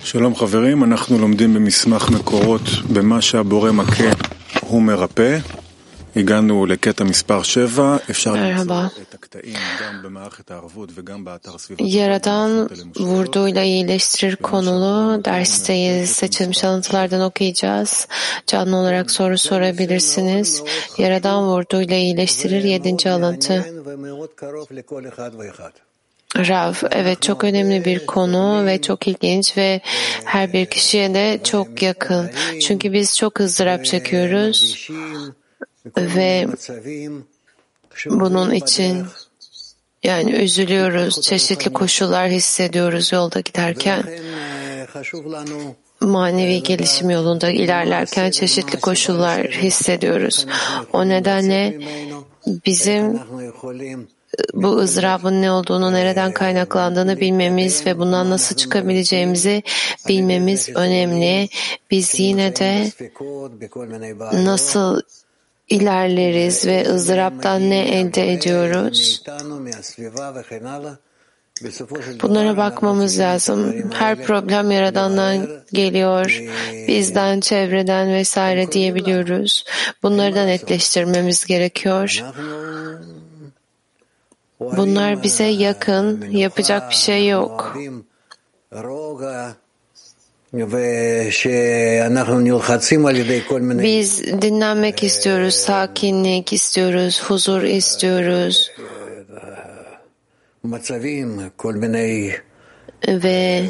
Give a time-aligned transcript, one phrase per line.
[0.00, 4.10] שלום חברים, אנחנו לומדים במסמך מקורות במה שהבורא מכה
[4.60, 5.38] הוא מרפא.
[6.16, 8.72] הגענו לקטע מספר 7, אפשר Merhaba.
[8.72, 16.10] למצוא את הקטעים גם במערכת הערבות וגם באתר סביבת Yaradan vurduğuyla iyileştirir konulu dersteyiz.
[16.10, 18.08] Seçilmiş alıntılardan okuyacağız.
[18.46, 20.62] Canlı olarak soru sorabilirsiniz.
[20.98, 23.64] Yaradan vurduğuyla iyileştirir yedinci alıntı.
[26.37, 29.81] Rav, evet çok önemli bir konu ve çok ilginç ve
[30.25, 32.31] her bir kişiye de çok yakın.
[32.61, 34.89] Çünkü biz çok ızdırap çekiyoruz
[35.97, 36.47] ve
[38.05, 39.05] bunun için
[40.03, 44.03] yani üzülüyoruz, çeşitli koşullar hissediyoruz yolda giderken.
[46.01, 50.45] Manevi gelişim yolunda ilerlerken çeşitli koşullar hissediyoruz.
[50.93, 51.79] O nedenle
[52.65, 53.19] bizim
[54.53, 59.63] bu ızdırabın ne olduğunu, nereden kaynaklandığını bilmemiz ve bundan nasıl çıkabileceğimizi
[60.09, 61.49] bilmemiz önemli.
[61.91, 62.91] Biz yine de
[64.33, 65.01] nasıl
[65.69, 69.23] ilerleriz ve ızdıraptan ne elde ediyoruz?
[72.21, 73.91] Bunlara bakmamız lazım.
[73.93, 76.43] Her problem Yaradan'dan geliyor,
[76.87, 79.65] bizden, çevreden vesaire diyebiliyoruz.
[80.03, 82.23] Bunları da netleştirmemiz gerekiyor.
[84.61, 87.77] Bunlar bize yakın, yapacak bir şey yok.
[93.83, 98.71] Biz dinlenmek istiyoruz, sakinlik istiyoruz, huzur istiyoruz
[103.07, 103.63] ve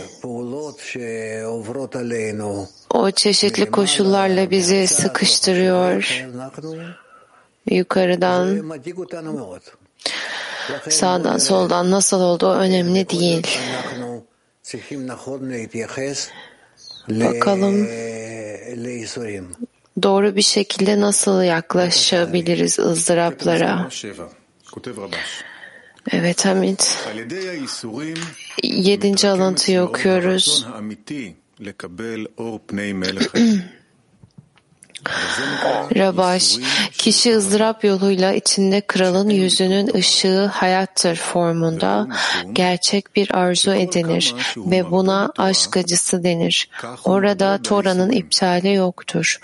[2.90, 6.26] o çeşitli koşullarla bizi sıkıştırıyor
[7.70, 8.72] yukarıdan
[10.90, 13.48] sağdan soldan nasıl olduğu önemli değil.
[17.10, 17.88] Bakalım
[20.04, 23.90] doğru bir şekilde nasıl yaklaşabiliriz ızdıraplara.
[26.12, 26.80] Evet Hamid.
[28.64, 30.66] Yedinci alıntıyı okuyoruz.
[35.96, 36.58] Rabaş,
[36.92, 42.08] kişi ızdırap yoluyla içinde kralın yüzünün ışığı hayattır formunda
[42.54, 46.70] gerçek bir arzu edinir ve buna aşk acısı denir.
[47.04, 49.40] Orada Tora'nın iptali yoktur.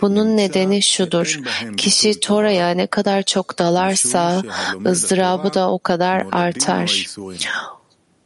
[0.00, 1.40] Bunun nedeni şudur.
[1.76, 4.42] Kişi Tora'ya ne kadar çok dalarsa
[4.86, 7.06] ızdırabı da o kadar artar.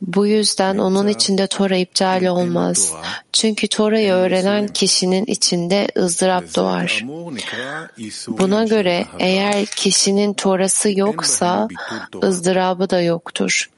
[0.06, 2.92] Bu yüzden onun içinde Tora iptal olmaz.
[3.32, 7.04] Çünkü Tora'yı öğrenen kişinin içinde ızdırap doğar.
[8.28, 11.68] Buna göre eğer kişinin Torası yoksa
[12.24, 13.70] ızdırabı da yoktur.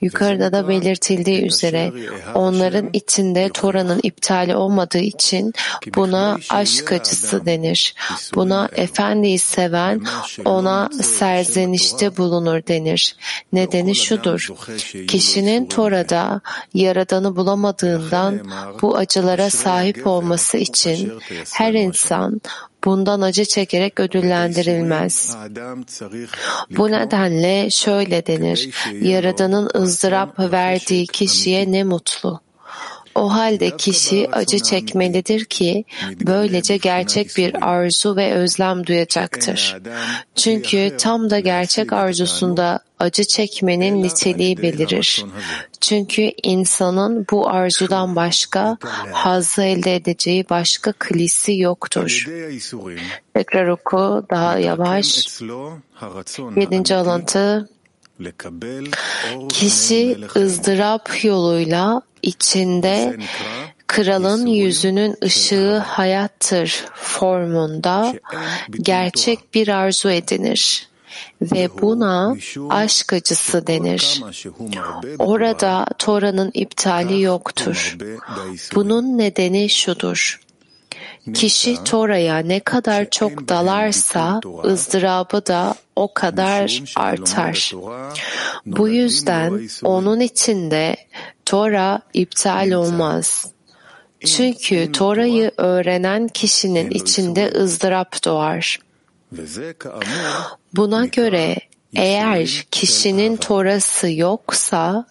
[0.00, 1.92] Yukarıda da belirtildiği üzere
[2.34, 5.54] onların içinde Tora'nın iptali olmadığı için
[5.94, 7.94] buna aşk acısı denir.
[8.34, 10.02] Buna efendiyi seven
[10.44, 13.16] ona serzenişte bulunur denir.
[13.52, 14.48] Nedeni şudur.
[15.08, 16.40] Kişinin Tora'da
[16.74, 18.40] Yaradan'ı bulamadığından
[18.82, 21.12] bu acılara sahip olması için
[21.52, 22.40] her insan
[22.84, 25.36] bundan acı çekerek ödüllendirilmez.
[26.70, 28.70] Bu nedenle şöyle denir,
[29.00, 32.40] Yaradan'ın ızdırap verdiği kişiye ne mutlu.
[33.14, 35.84] O halde kişi acı çekmelidir ki
[36.26, 39.76] böylece gerçek bir arzu ve özlem duyacaktır.
[40.36, 45.24] Çünkü tam da gerçek arzusunda acı çekmenin niteliği belirir.
[45.80, 48.76] Çünkü insanın bu arzudan başka
[49.12, 52.24] hazzı elde edeceği başka klisi yoktur.
[53.34, 55.26] Tekrar oku daha yavaş.
[56.56, 57.68] Yedinci alıntı.
[59.48, 63.16] Kişi ızdırap yoluyla içinde
[63.86, 68.14] kralın yüzünün ışığı hayattır formunda
[68.72, 70.90] gerçek bir arzu edinir
[71.42, 72.36] ve buna
[72.70, 74.22] aşk acısı denir.
[75.18, 77.96] Orada Tora'nın iptali yoktur.
[78.74, 80.40] Bunun nedeni şudur.
[81.34, 87.72] Kişi Tora'ya ne kadar çok dalarsa ızdırabı da o kadar artar.
[88.66, 90.96] Bu yüzden onun içinde
[91.46, 93.46] Tora iptal olmaz.
[94.26, 98.78] Çünkü Tora'yı öğrenen kişinin içinde ızdırap doğar.
[100.72, 101.56] Buna göre
[101.94, 105.06] eğer kişinin Torası yoksa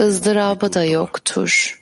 [0.00, 1.81] ızdırabı da yoktur.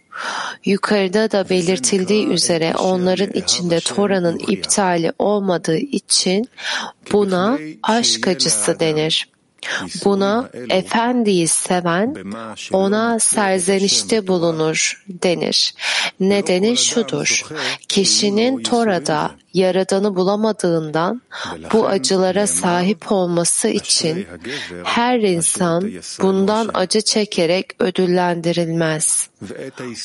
[0.64, 6.48] Yukarıda da belirtildiği üzere onların içinde Tora'nın iptali olmadığı için
[7.12, 9.28] buna aşk acısı denir.
[10.04, 12.16] Buna efendiyi seven
[12.72, 15.74] ona serzenişte bulunur denir.
[16.20, 17.44] Nedeni şudur.
[17.88, 21.22] Kişinin Tora'da Yaradan'ı bulamadığından
[21.72, 24.26] bu acılara sahip olması için
[24.84, 25.92] her insan
[26.22, 29.28] bundan acı çekerek ödüllendirilmez.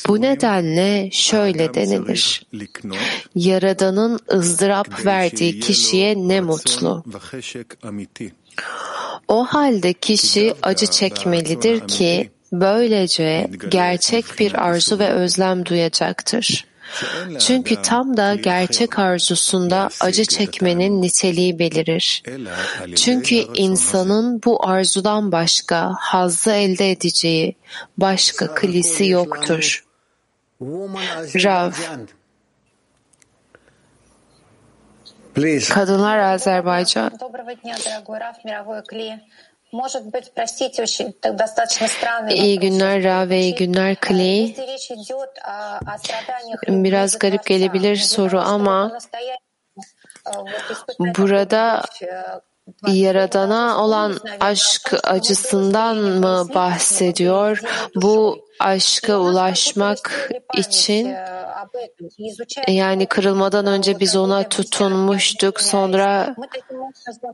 [0.08, 2.46] Bu nedenle şöyle denilir.
[3.34, 7.04] Yaradan'ın ızdırap verdiği kişiye ne mutlu.
[9.28, 16.66] O halde kişi acı çekmelidir ki böylece gerçek bir arzu ve özlem duyacaktır.
[17.38, 22.22] Çünkü tam da gerçek arzusunda acı çekmenin niteliği belirir.
[22.96, 27.56] Çünkü insanın bu arzudan başka hazzı elde edeceği
[27.98, 29.84] başka klisi yoktur.
[31.44, 31.72] Rav
[35.68, 37.10] Kadınlar Azerbaycan.
[42.34, 44.54] İyi günler Ra ve iyi günler Clay.
[46.68, 48.98] Biraz garip gelebilir soru ama
[51.18, 51.82] burada
[52.86, 57.60] Yaradana olan aşk acısından mı bahsediyor?
[57.94, 61.16] Bu aşka ulaşmak için
[62.68, 65.60] yani kırılmadan önce biz ona tutunmuştuk.
[65.60, 66.36] sonra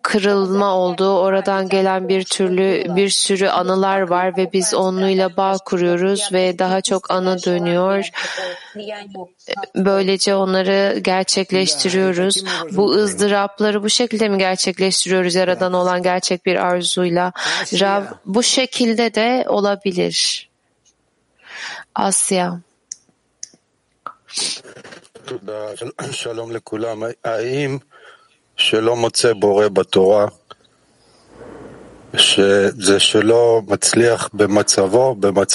[0.03, 1.19] kırılma oldu.
[1.19, 6.81] oradan gelen bir türlü bir sürü anılar var ve biz onunla bağ kuruyoruz ve daha
[6.81, 8.11] çok anı dönüyor.
[9.77, 12.45] böylece onları gerçekleştiriyoruz.
[12.73, 17.33] Bu ızdırapları bu şekilde mi gerçekleştiriyoruz yaradan olan gerçek bir arzuyla?
[17.81, 20.52] Rav bu şekilde de olabilir
[21.95, 22.61] Asya.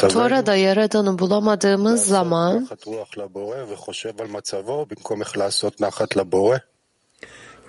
[0.09, 2.67] Tora'da Yaradan'ı bulamadığımız zaman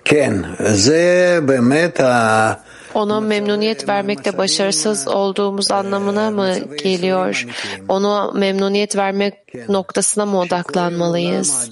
[0.05, 2.53] כן, זה באמת ה...
[2.93, 6.53] ona memnuniyet vermekte başarısız olduğumuz anlamına mı
[6.83, 7.45] geliyor?
[7.89, 9.33] Ona memnuniyet vermek
[9.69, 11.69] noktasına mı odaklanmalıyız?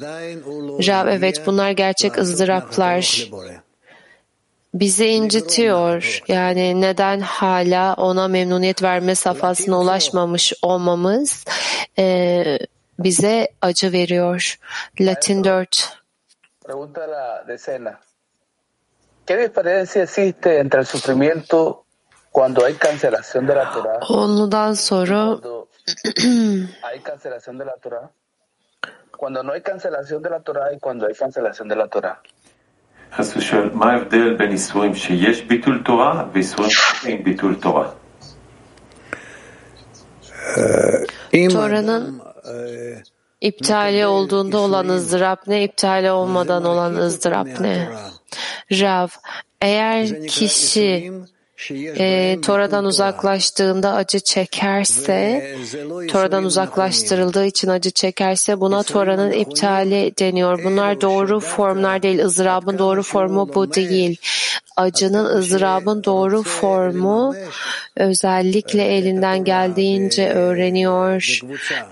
[0.87, 3.29] Rav evet bunlar gerçek ızdıraplar.
[4.73, 6.21] Bizi incitiyor.
[6.27, 11.45] Yani neden hala ona memnuniyet verme safhasına ulaşmamış olmamız
[11.99, 12.43] e,
[12.99, 14.59] bize acı veriyor.
[14.99, 15.97] Latin 4.
[19.26, 19.92] Pregunta la decena.
[19.92, 21.84] ¿Qué diferencia existe entre el sufrimiento
[22.30, 23.98] cuando hay cancelación de la Torah?
[24.08, 25.68] Onludan soru Cuando
[26.82, 28.10] hay cancelación de la Torah.
[29.16, 32.20] Cuando no hay cancelación de la Torah y cuando hay cancelación de la Torah.
[33.18, 37.90] אז הוא שואל, מה ההבדל בין איסורים שיש ביטול תורה ואיסורים שאין ביטול תורה?
[41.34, 42.20] אם Tora'nın
[43.41, 47.89] iptali olduğunda olan ızdırap ne, iptali olmadan olan ızdırap ne?
[48.71, 49.07] Rav,
[49.61, 51.11] eğer kişi
[51.71, 55.55] e, Tora'dan uzaklaştığında acı çekerse,
[56.07, 60.63] Tora'dan uzaklaştırıldığı için acı çekerse buna Tora'nın iptali deniyor.
[60.63, 62.19] Bunlar doğru formlar değil.
[62.19, 64.17] ızdırabın doğru formu bu değil.
[64.75, 67.35] Acının, ızdırabın doğru formu
[67.95, 71.39] özellikle elinden geldiğince öğreniyor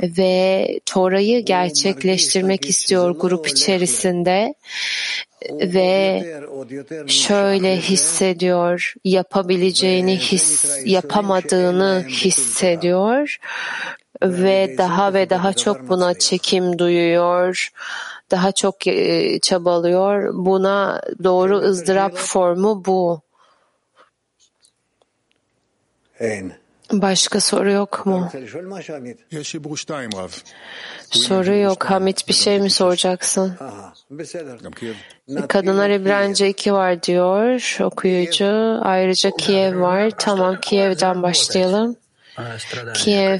[0.01, 4.53] ve Tora'yı gerçekleştirmek istiyor grup içerisinde
[5.51, 6.23] ve
[7.07, 13.37] şöyle hissediyor, yapabileceğini his, yapamadığını hissediyor
[14.23, 17.69] ve daha ve daha çok buna çekim duyuyor,
[18.31, 18.75] daha çok
[19.41, 20.31] çabalıyor.
[20.33, 23.21] Buna doğru ızdırap formu bu.
[26.91, 28.29] Başka soru yok mu?
[31.11, 31.83] Soru yok.
[31.85, 33.53] Hamit bir şey mi soracaksın?
[35.47, 38.79] Kadınlar İbranice 2 var diyor okuyucu.
[38.83, 40.11] Ayrıca Kiev var.
[40.17, 41.95] Tamam Kiev'den başlayalım.
[42.93, 43.39] Kiev.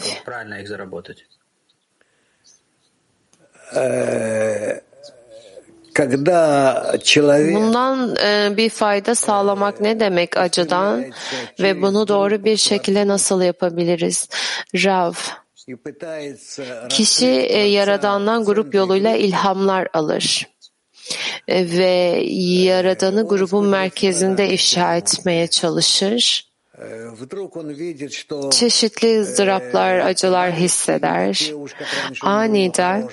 [7.56, 8.16] Bundan
[8.58, 11.06] bir fayda sağlamak ne demek acıdan
[11.60, 14.30] ve bunu doğru bir şekilde nasıl yapabiliriz?
[14.76, 15.14] Rav.
[16.90, 17.26] Kişi
[17.70, 20.48] Yaradan'dan grup yoluyla ilhamlar alır
[21.50, 22.24] ve
[22.64, 26.52] Yaradan'ı grubun merkezinde ifşa etmeye çalışır.
[28.52, 31.52] Çeşitli ızdıraplar, acılar hisseder.
[32.22, 33.10] Aniden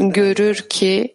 [0.00, 1.14] görür ki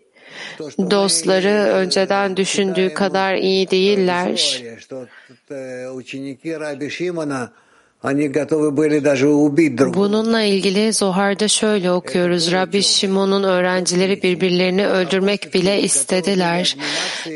[0.77, 4.63] Dostları önceden düşündüğü kadar iyi değiller.
[9.93, 12.51] Bununla ilgili Zohar'da şöyle okuyoruz.
[12.51, 16.77] Rabbi Şimon'un öğrencileri birbirlerini öldürmek bile istediler.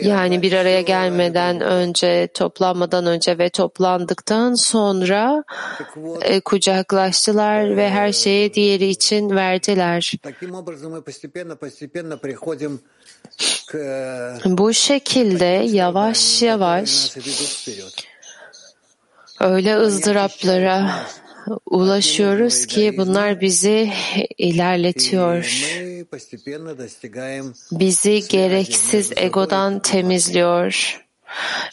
[0.01, 5.43] Yani bir araya gelmeden önce, toplanmadan önce ve toplandıktan sonra
[6.21, 10.13] e, kucaklaştılar ve her şeyi diğeri için verdiler.
[14.45, 17.17] Bu şekilde yavaş yavaş
[19.40, 21.06] öyle ızdıraplara
[21.66, 23.92] ulaşıyoruz ki bunlar bizi
[24.38, 25.64] ilerletiyor.
[27.72, 31.00] Bizi gereksiz egodan temizliyor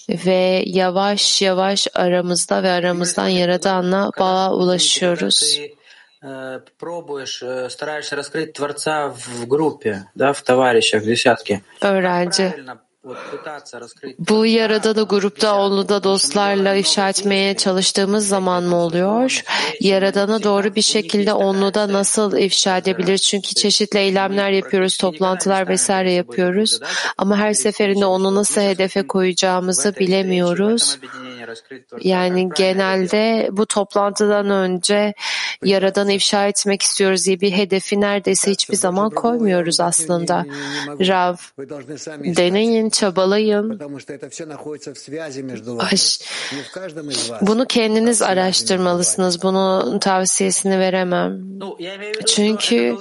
[0.10, 5.60] ve yavaş yavaş aramızda ve aramızdan Yaradan'la bağa ulaşıyoruz.
[6.80, 11.62] пробуешь, стараешься раскрыть Творца в группе, да, в товарищах, в десятке.
[11.82, 12.54] Öğrenci.
[14.19, 19.43] bu Yaradan'ı grupta, onu da dostlarla ifşa etmeye çalıştığımız zaman mı oluyor?
[19.81, 23.19] Yaradan'ı doğru bir şekilde onu da nasıl ifşa edebilir?
[23.19, 26.81] Çünkü çeşitli eylemler yapıyoruz, toplantılar vesaire yapıyoruz.
[27.19, 30.99] Ama her seferinde onu nasıl hedefe koyacağımızı bilemiyoruz.
[32.01, 35.15] Yani genelde bu toplantıdan önce
[35.65, 40.47] Yaradan'ı ifşa etmek istiyoruz diye bir hedefi neredeyse hiçbir zaman koymuyoruz aslında.
[41.01, 41.37] Rav,
[42.37, 43.81] deneyin, çabalayın.
[45.79, 46.21] Aş,
[47.41, 49.43] bunu kendiniz araştırmalısınız.
[49.43, 51.41] Bunun tavsiyesini veremem.
[52.27, 52.97] Çünkü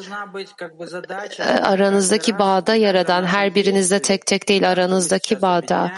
[1.62, 5.91] aranızdaki bağda yaradan her birinizde tek tek değil aranızdaki bağda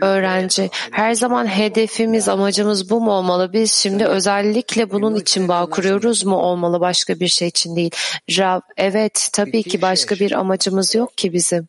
[0.00, 3.52] öğrenci her zaman hedefimiz amacımız bu mu olmalı?
[3.52, 7.90] Biz şimdi özellikle bunun için bağ kuruyoruz mu olmalı başka bir şey için değil.
[8.38, 11.68] Rav evet tabii ki başka bir amacımız yok ki bizim.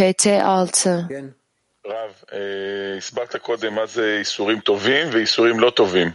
[0.00, 0.26] PT
[0.74, 0.86] 6
[1.86, 2.22] רב,
[2.98, 6.10] הסברת קודם מה זה איסורים טובים ואיסורים לא טובים.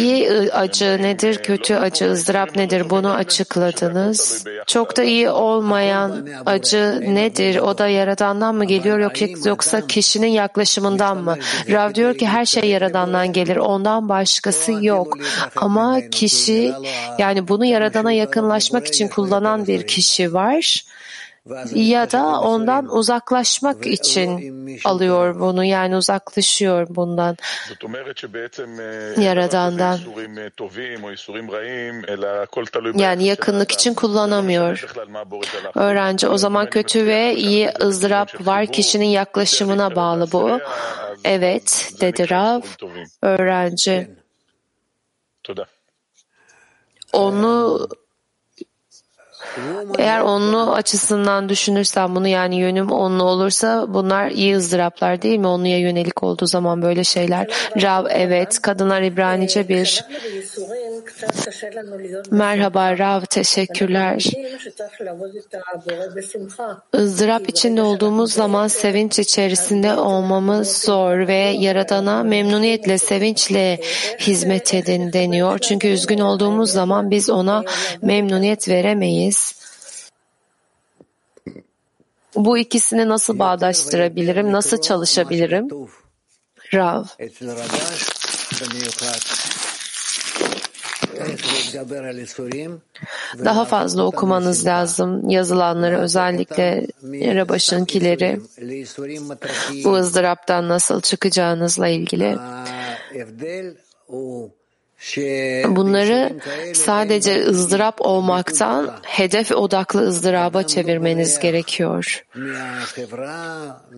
[0.00, 4.44] İyi acı nedir, kötü acı, ızdırap nedir bunu açıkladınız.
[4.66, 7.56] Çok da iyi olmayan acı nedir?
[7.56, 9.12] O da Yaradan'dan mı geliyor
[9.46, 11.36] yoksa kişinin yaklaşımından mı?
[11.70, 15.18] Rav diyor ki her şey Yaradan'dan gelir, ondan başkası yok.
[15.56, 16.72] Ama kişi
[17.18, 20.84] yani bunu Yaradan'a yakınlaşmak için kullanan bir kişi var
[21.74, 24.28] ya da ondan uzaklaşmak için
[24.84, 27.36] alıyor bunu yani uzaklaşıyor bundan
[29.16, 29.98] Yaradan'dan.
[32.94, 34.94] Yani yakınlık için kullanamıyor.
[35.74, 40.60] Öğrenci o zaman kötü ve iyi ızdırap var kişinin yaklaşımına bağlı bu.
[41.24, 42.60] Evet dedi Rav.
[43.22, 44.10] Öğrenci.
[47.12, 47.88] Onu
[49.98, 55.46] eğer onlu açısından düşünürsen bunu yani yönüm onlu olursa bunlar iyi ızdıraplar değil mi?
[55.46, 57.46] Onluya yönelik olduğu zaman böyle şeyler.
[57.82, 60.04] Rav evet kadınlar İbranice bir.
[62.30, 64.24] Merhaba Rav teşekkürler.
[66.96, 73.80] ızdırap içinde olduğumuz zaman sevinç içerisinde olmamız zor ve Yaradan'a memnuniyetle sevinçle
[74.18, 75.58] hizmet edin deniyor.
[75.58, 77.64] Çünkü üzgün olduğumuz zaman biz ona
[78.02, 79.41] memnuniyet veremeyiz.
[82.34, 84.52] Bu ikisini nasıl bağdaştırabilirim?
[84.52, 85.68] Nasıl çalışabilirim?
[86.74, 87.04] Rav.
[93.44, 96.86] Daha fazla okumanız lazım yazılanları özellikle
[97.34, 98.40] Rabaş'ınkileri
[99.84, 102.38] bu ızdıraptan nasıl çıkacağınızla ilgili.
[105.76, 106.32] Bunları
[106.74, 112.24] sadece ızdırap olmaktan hedef odaklı ızdıraba çevirmeniz gerekiyor.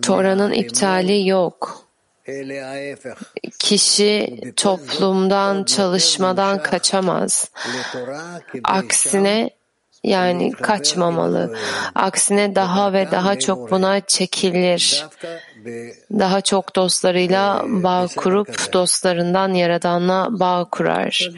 [0.01, 1.85] Tora'nın iptali yok.
[3.59, 7.51] Kişi toplumdan, çalışmadan kaçamaz.
[8.63, 9.49] Aksine
[10.03, 11.55] yani kaçmamalı.
[11.95, 15.05] Aksine daha ve daha çok buna çekilir.
[16.11, 21.29] Daha çok dostlarıyla bağ kurup dostlarından Yaradan'la bağ kurar.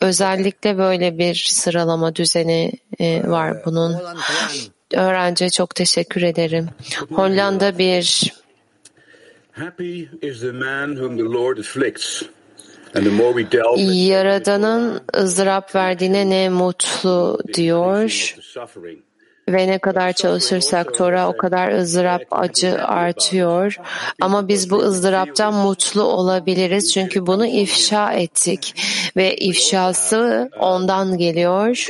[0.00, 2.72] Özellikle böyle bir sıralama düzeni
[3.24, 3.96] var bunun.
[4.92, 6.68] Öğrenciye çok teşekkür ederim.
[7.10, 8.32] Hollanda bir
[9.52, 12.22] Happy is the man whom the Lord afflicts.
[13.78, 18.34] Yaradan'ın ızdırap verdiğine ne mutlu diyor.
[19.48, 23.76] Ve ne kadar çalışırsak Tora o kadar ızdırap acı artıyor.
[24.20, 28.74] Ama biz bu ızdıraptan mutlu olabiliriz çünkü bunu ifşa ettik.
[29.16, 31.88] Ve ifşası ondan geliyor.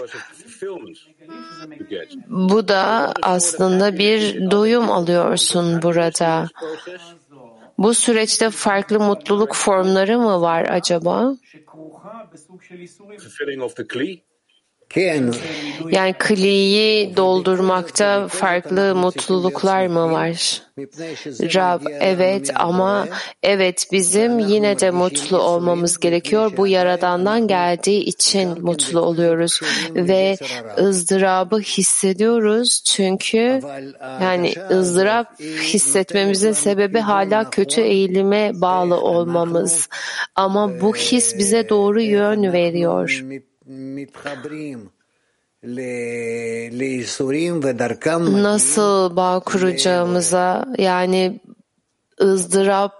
[2.28, 6.48] Bu da aslında bir doyum alıyorsun burada.
[7.78, 11.34] Bu süreçte farklı mutluluk formları mı var acaba?
[15.90, 20.62] Yani kliyi doldurmakta farklı mutluluklar mı var?
[21.54, 23.08] Rab evet ama
[23.42, 26.52] evet bizim yine de mutlu olmamız gerekiyor.
[26.56, 29.60] Bu yaradandan geldiği için mutlu oluyoruz
[29.94, 30.36] ve
[30.78, 33.60] ızdırabı hissediyoruz çünkü
[34.22, 39.88] yani ızdırap hissetmemizin sebebi hala kötü eğilime bağlı olmamız.
[40.34, 43.24] Ama bu his bize doğru yön veriyor
[48.42, 51.40] nasıl bağ kuracağımıza yani
[52.20, 52.92] ızdırap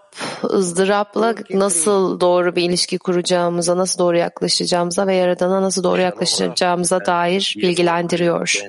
[0.45, 7.55] ızdırapla nasıl doğru bir ilişki kuracağımıza, nasıl doğru yaklaşacağımıza ve Yaradan'a nasıl doğru yaklaşacağımıza dair
[7.59, 8.65] bilgilendiriyor.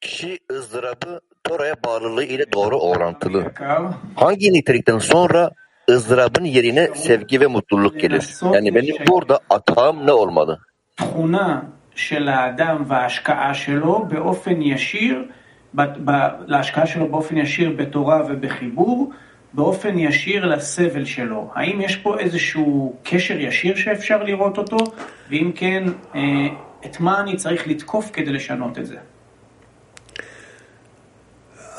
[0.00, 3.52] Kişi ızdırabı Tora'ya bağlılığı ile doğru orantılı.
[4.16, 5.50] Hangi nitelikten sonra
[5.90, 8.34] ızdırabın yerine sevgi ve mutluluk gelir?
[8.54, 10.58] Yani benim burada atağım ne olmalı?
[11.02, 11.60] תכונה
[11.94, 15.24] של האדם וההשקעה שלו באופן ישיר,
[15.74, 19.12] ב- ב- להשקעה שלו באופן ישיר בתורה ובחיבור,
[19.52, 21.50] באופן ישיר לסבל שלו.
[21.54, 24.76] האם יש פה איזשהו קשר ישיר שאפשר לראות אותו?
[25.30, 26.20] ואם כן, אה,
[26.86, 28.96] את מה אני צריך לתקוף כדי לשנות את זה?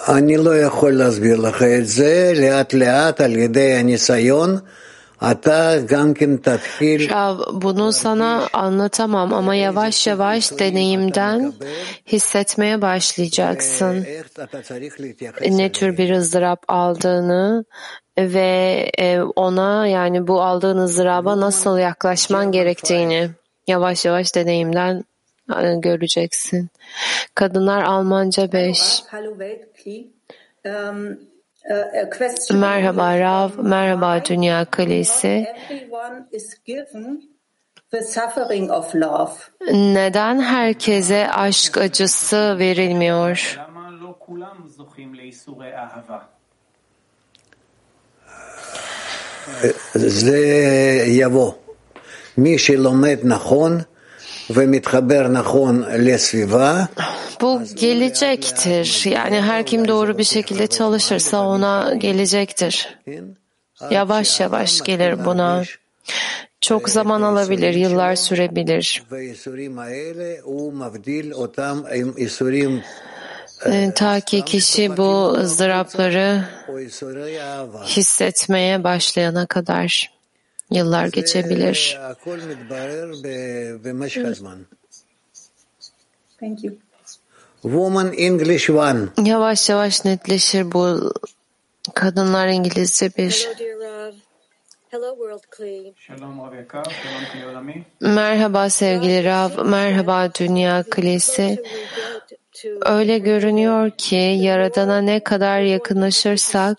[0.09, 4.57] אני לא יכול להסביר לך את זה, לאט לאט על ידי הניסיון,
[7.09, 11.53] Rav bunu sana anlatamam ama yavaş yavaş deneyimden
[12.07, 14.05] hissetmeye başlayacaksın.
[15.49, 17.65] Ne tür bir ızdırap aldığını
[18.17, 23.29] ve e, ona yani bu aldığın ızdıraba nasıl yaklaşman gerektiğini
[23.67, 25.03] yavaş yavaş deneyimden
[25.61, 26.69] e, göreceksin.
[27.35, 29.03] Kadınlar Almanca 5.
[31.70, 32.00] Hallo Weltkli.
[32.00, 32.60] Um, a question.
[32.60, 35.46] Merhaba Rav, merhaba Dünya Kalesi.
[35.46, 37.22] Everyone is given
[37.90, 39.50] the suffering of love.
[39.72, 43.56] Neden herkese aşk acısı verilmiyor?
[43.58, 46.18] למה לא כולם זוכים לייסורי אהבה?
[49.94, 50.38] זה
[51.06, 51.52] יבוא.
[52.38, 53.91] מי שלומד נכון ומתחבר נכון לסביבה,
[57.41, 59.05] bu gelecektir.
[59.09, 62.97] Yani her kim doğru bir şekilde çalışırsa ona gelecektir.
[63.89, 65.63] Yavaş yavaş gelir buna.
[66.61, 69.03] Çok zaman alabilir, yıllar sürebilir.
[73.65, 76.45] Ee, ta ki kişi bu ızdırapları
[77.85, 80.12] hissetmeye başlayana kadar
[80.73, 81.99] yıllar geçebilir.
[86.39, 86.73] Thank you.
[87.61, 88.99] Woman English one.
[89.23, 91.13] Yavaş yavaş netleşir bu.
[91.93, 93.49] Kadınlar İngilizce bir.
[98.01, 101.63] Merhaba sevgili Rav, merhaba Dünya Kulesi.
[102.81, 106.77] Öyle görünüyor ki Yaradan'a ne kadar yakınlaşırsak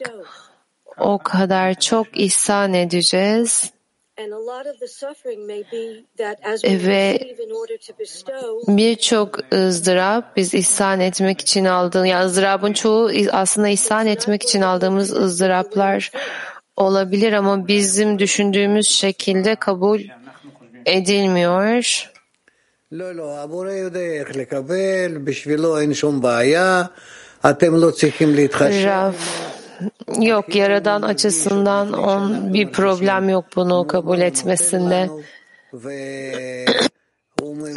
[0.98, 3.73] o kadar çok ihsan edeceğiz
[6.86, 7.18] ve
[8.68, 14.60] birçok e, ızdırap biz ihsan etmek için aldığımız, yani ızdırabın çoğu aslında ihsan etmek için
[14.60, 16.10] aldığımız ızdıraplar
[16.76, 20.00] olabilir ama bizim düşündüğümüz şekilde kabul
[20.86, 22.10] edilmiyor.
[28.84, 29.12] Rav
[30.20, 35.08] Yok, Yaradan açısından on bir problem yok bunu kabul etmesinde.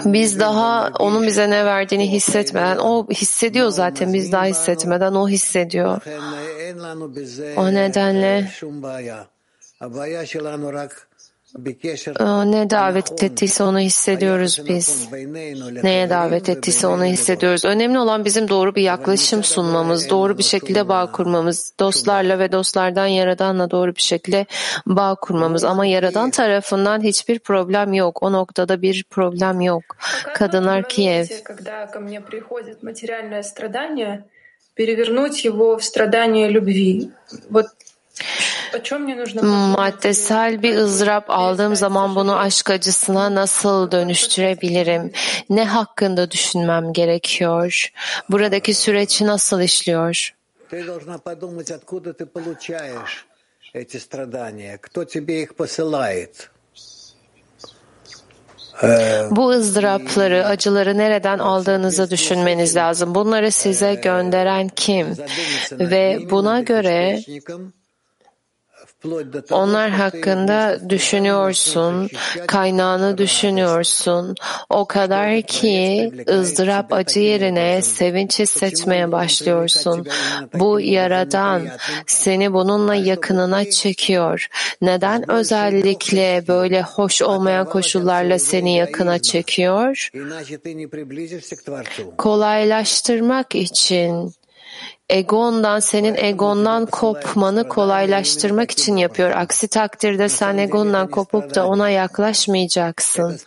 [0.05, 6.01] Biz daha onun bize ne verdiğini hissetmeden, o hissediyor zaten biz daha hissetmeden o hissediyor.
[7.57, 8.49] O nedenle
[12.44, 15.09] ne davet ettiyse onu hissediyoruz biz.
[15.83, 17.64] Neye davet ettiyse onu hissediyoruz.
[17.64, 23.07] Önemli olan bizim doğru bir yaklaşım sunmamız, doğru bir şekilde bağ kurmamız, dostlarla ve dostlardan
[23.07, 24.46] Yaradan'la doğru bir şekilde
[24.87, 25.64] bağ kurmamız.
[25.64, 28.22] Ama Yaradan tarafından hiçbir problem yok.
[28.22, 29.85] O noktada bir problem yok.
[30.35, 31.27] Kadınlar Kiev.
[31.44, 34.25] Когда ко мне приходит материальное страдание,
[34.75, 37.11] перевернуть его в страдание любви.
[37.51, 37.66] Вот
[39.43, 45.12] Maddesel bir ızdırap aldığım zaman bunu aşk acısına nasıl dönüştürebilirim?
[45.49, 47.91] Ne hakkında düşünmem gerekiyor?
[48.30, 50.34] Buradaki süreci nasıl işliyor?
[59.32, 63.15] Bu ızdırapları, acıları nereden aldığınızı düşünmeniz lazım.
[63.15, 65.08] Bunları size gönderen kim?
[65.71, 67.19] Ve buna göre
[69.52, 72.10] onlar hakkında düşünüyorsun,
[72.48, 74.36] kaynağını düşünüyorsun.
[74.70, 80.08] O kadar ki ızdırap acı yerine sevinç hissetmeye başlıyorsun.
[80.54, 81.67] Bu yaradan
[82.08, 84.48] seni bununla yakınına çekiyor.
[84.82, 90.10] Neden özellikle böyle hoş olmayan koşullarla seni yakına çekiyor?
[92.17, 94.34] Kolaylaştırmak için
[95.10, 99.32] egondan, senin egondan kopmanı kolaylaştırmak için yapıyor.
[99.32, 103.39] Aksi takdirde sen egondan kopup da ona yaklaşmayacaksın.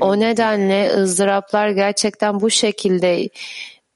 [0.00, 3.28] O nedenle ızdıraplar gerçekten bu şekilde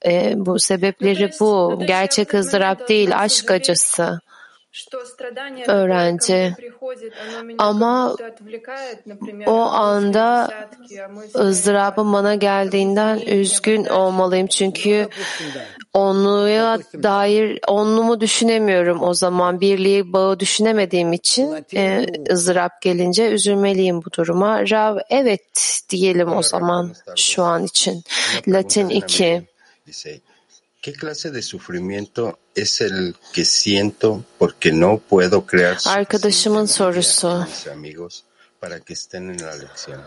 [0.07, 1.83] e, bu sebepleri bu.
[1.87, 4.21] Gerçek ızdırap değil, aşk acısı
[5.69, 6.55] öğrenci.
[7.59, 8.17] Ama
[9.47, 10.49] o anda
[11.37, 14.47] ızdırabım bana geldiğinden üzgün olmalıyım.
[14.47, 15.09] Çünkü
[15.95, 19.61] onluya dair onlumu düşünemiyorum o zaman.
[19.61, 24.71] Birliği bağı düşünemediğim için e, ızdırap gelince üzülmeliyim bu duruma.
[24.71, 28.05] Rav evet diyelim o zaman şu an için.
[28.49, 29.43] Latin 2.
[30.89, 37.29] ¿Qué clase de sufrimiento es el que siento porque no puedo crear Arkadaşımın sorusu.
[37.29, 38.25] A mis amigos
[38.61, 40.01] para que estén en la lección?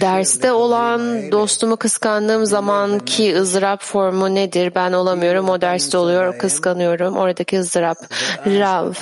[0.00, 4.74] Derste olan dostumu kıskandığım zaman ki ızdırap formu nedir?
[4.74, 7.16] Ben olamıyorum, o derste oluyor, kıskanıyorum.
[7.16, 7.98] Oradaki ızdırap.
[8.46, 8.92] Rav.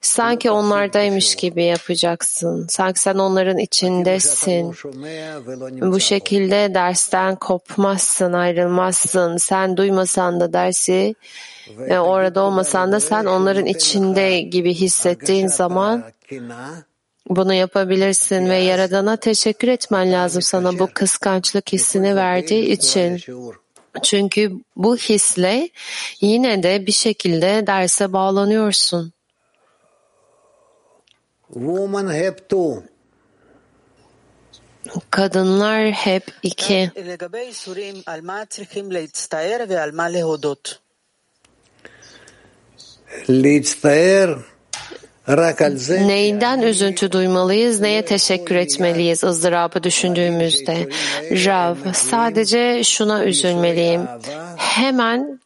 [0.00, 2.66] Sanki onlardaymış gibi yapacaksın.
[2.68, 4.74] Sanki sen onların içindesin.
[5.80, 9.36] Bu şekilde dersten kopmazsın, ayrılmazsın.
[9.36, 11.14] Sen duymasan da dersi,
[11.78, 16.04] ve orada olmasan da sen onların içinde gibi hissettiğin zaman
[17.28, 23.20] bunu yapabilirsin ve Yaradan'a teşekkür etmen lazım sana bu kıskançlık hissini verdiği için.
[24.02, 25.68] Çünkü bu hisle
[26.20, 29.12] yine de bir şekilde derse bağlanıyorsun.
[35.10, 36.90] Kadınlar hep iki.
[46.08, 50.88] Neyden üzüntü duymalıyız, neye teşekkür etmeliyiz ızdırabı düşündüğümüzde?
[51.30, 54.02] Rav, sadece şuna üzülmeliyim.
[54.56, 55.40] Hemen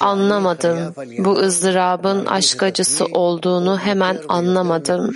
[0.00, 0.94] anlamadım.
[1.18, 5.14] Bu ızdırabın aşk acısı olduğunu hemen anlamadım.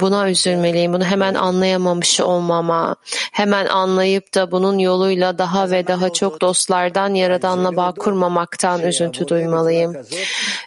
[0.00, 0.92] Buna üzülmeliyim.
[0.92, 2.96] Bunu hemen anlayamamış olmama.
[3.32, 9.96] Hemen anlayıp da bunun yoluyla daha ve daha çok dostlardan Yaradan'la bağ kurmamaktan üzüntü duymalıyım.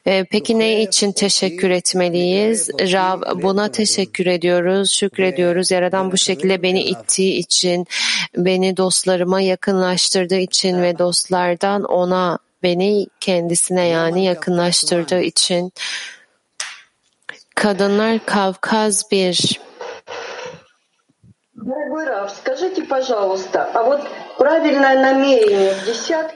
[0.07, 2.69] Ee, peki ne için teşekkür etmeliyiz?
[2.69, 5.71] Rav, buna teşekkür ediyoruz, şükrediyoruz.
[5.71, 7.87] Yaradan bu şekilde beni ittiği için,
[8.37, 15.73] beni dostlarıma yakınlaştırdığı için ve dostlardan ona beni kendisine yani yakınlaştırdığı için
[17.55, 19.59] Kadınlar Kavkaz 1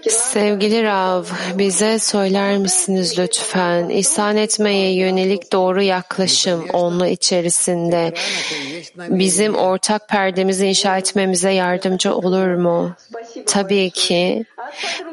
[0.10, 1.24] Sevgili Rav,
[1.54, 3.90] bize söyler misiniz lütfen?
[3.90, 8.14] İhsan etmeye yönelik doğru yaklaşım onlu içerisinde
[8.98, 12.96] bizim ortak perdemizi inşa etmemize yardımcı olur mu?
[13.48, 14.46] Tabii ki.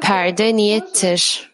[0.01, 1.51] Perde niyettir.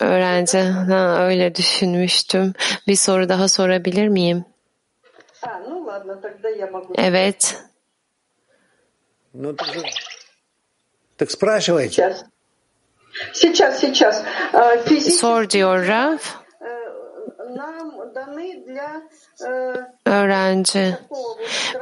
[0.00, 2.52] Öğrenci, ha, öyle düşünmüştüm.
[2.86, 4.44] Bir soru daha sorabilir miyim?
[6.98, 7.62] Evet.
[15.10, 16.43] Sor diyor Raf.
[19.40, 20.98] E, öğrenci.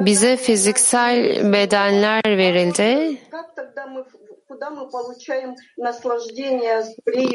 [0.00, 3.18] Bize fiziksel bedenler verildi.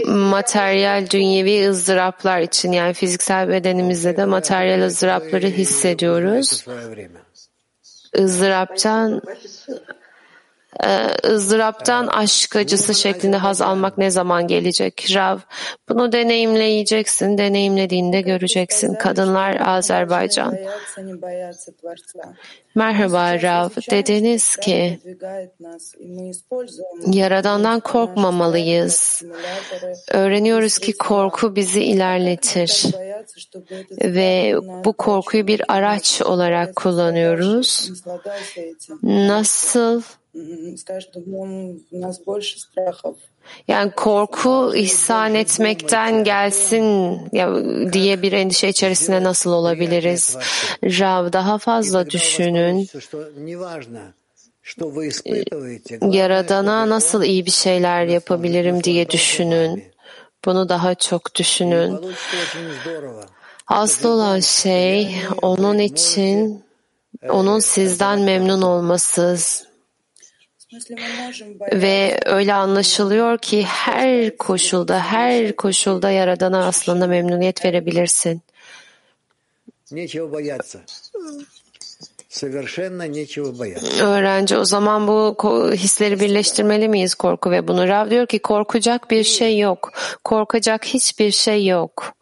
[0.08, 6.66] Materyal dünyevi ızdıraplar için yani fiziksel bedenimizde de materyal ızdırapları hissediyoruz.
[8.20, 9.22] ızdıraptan
[10.84, 15.08] ee, ızdıraptan aşk acısı şeklinde haz almak ne zaman gelecek?
[15.16, 15.38] Rav,
[15.90, 18.94] bunu deneyimleyeceksin, deneyimlediğinde göreceksin.
[18.94, 20.58] Kadınlar Azerbaycan.
[22.76, 25.00] Merhaba Rav, dediniz ki
[27.08, 29.24] Yaradan'dan korkmamalıyız.
[30.12, 32.86] Öğreniyoruz ki korku bizi ilerletir.
[34.04, 37.92] ve bu korkuyu bir araç olarak kullanıyoruz.
[39.04, 40.02] Nasıl
[40.37, 43.17] М, Скажешь, что ну, у нас больше страхов.
[43.69, 47.55] Yani korku ihsan etmekten gelsin ya,
[47.93, 50.37] diye bir endişe içerisine nasıl olabiliriz?
[50.85, 52.89] Rav daha fazla düşünün.
[56.13, 59.85] Yaradana nasıl iyi bir şeyler yapabilirim diye düşünün.
[60.45, 62.01] Bunu daha çok düşünün.
[63.67, 66.65] Asıl olan şey onun için
[67.29, 69.39] onun sizden memnun olması
[71.73, 78.43] ve öyle anlaşılıyor ki her koşulda, her koşulda Yaradan'a aslında memnuniyet verebilirsin.
[84.03, 85.37] Öğrenci o zaman bu
[85.73, 87.89] hisleri birleştirmeli miyiz korku ve bunu?
[87.89, 89.93] Rav diyor ki korkacak bir şey yok.
[90.25, 92.15] Korkacak hiçbir şey yok.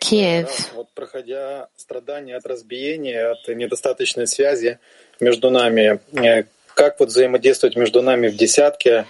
[0.00, 0.46] Kiev.
[0.74, 4.78] Вот проходя страдания от разбиения, от недостаточной связи
[5.19, 5.99] между нами,
[6.73, 9.05] как вот взаимодействовать между нами в десятке,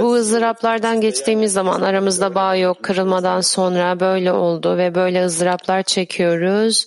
[0.00, 2.82] Bu ızdıraplardan geçtiğimiz zaman aramızda bağ yok.
[2.82, 6.86] Kırılmadan sonra böyle oldu ve böyle ızdıraplar çekiyoruz.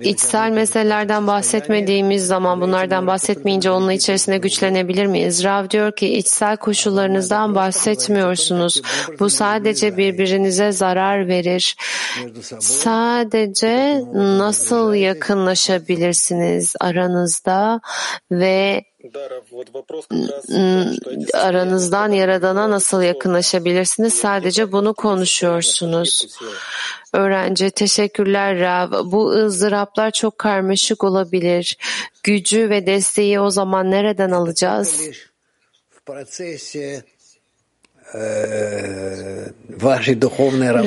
[0.00, 5.44] İçsel meselelerden bahsetmediğimiz zaman bunlardan bahsetmeyince onun içerisinde güçlenebilir miyiz?
[5.44, 8.82] Rav diyor ki içsel koşullarınızdan bahsetmiyorsunuz.
[9.20, 11.76] Bu sadece birbirinize zarar verir.
[12.60, 17.80] Sadece nasıl yakınlaşabilirsiniz aranızda
[18.30, 18.84] ve
[21.34, 24.14] aranızdan Yaradan'a nasıl yakınlaşabilirsiniz?
[24.14, 26.38] Sadece bunu konuşuyorsunuz.
[27.12, 29.10] Öğrenci, teşekkürler Rav.
[29.12, 31.76] Bu ızdıraplar çok karmaşık olabilir.
[32.22, 35.00] Gücü ve desteği o zaman nereden alacağız?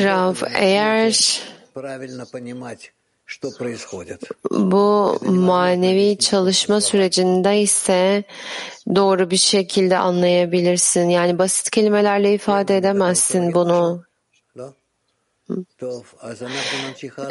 [0.04, 1.41] Rav, eğer
[4.52, 8.24] bu manevi çalışma sürecinde ise
[8.96, 11.10] doğru bir şekilde anlayabilirsin.
[11.10, 14.04] Yani basit kelimelerle ifade edemezsin bunu.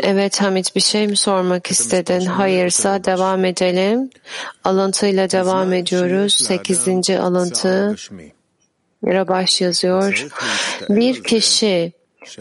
[0.02, 2.26] Evet Hamit bir şey mi sormak istedin?
[2.26, 4.10] Hayırsa devam edelim.
[4.64, 6.34] Alıntıyla devam ediyoruz.
[6.34, 7.96] Sekizinci alıntı.
[9.04, 10.28] Rabaş yazıyor.
[10.88, 11.92] Bir kişi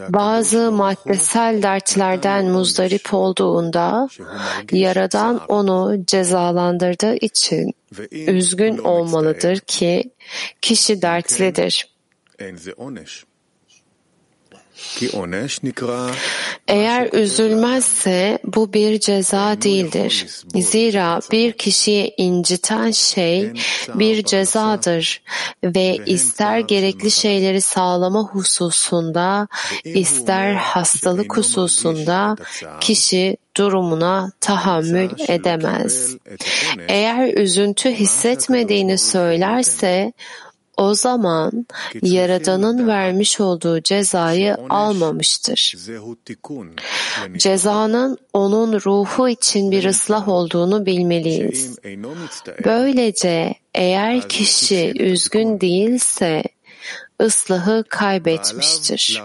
[0.08, 4.08] bazı maddesel dertlerden muzdarip olduğunda
[4.72, 7.74] Yaradan onu cezalandırdığı için
[8.10, 10.10] üzgün olmalıdır ki
[10.60, 11.88] kişi dertlidir.
[16.68, 20.26] Eğer üzülmezse bu bir ceza değildir.
[20.54, 23.52] Zira bir kişiyi inciten şey
[23.94, 25.22] bir cezadır
[25.64, 29.48] ve ister gerekli şeyleri sağlama hususunda
[29.84, 32.36] ister hastalık hususunda
[32.80, 36.16] kişi durumuna tahammül edemez.
[36.88, 40.12] Eğer üzüntü hissetmediğini söylerse
[40.80, 41.66] o zaman
[42.02, 45.74] Yaradan'ın vermiş olduğu cezayı almamıştır.
[47.36, 51.78] Cezanın onun ruhu için bir ıslah olduğunu bilmeliyiz.
[52.64, 56.42] Böylece eğer kişi üzgün değilse
[57.22, 59.22] ıslahı kaybetmiştir.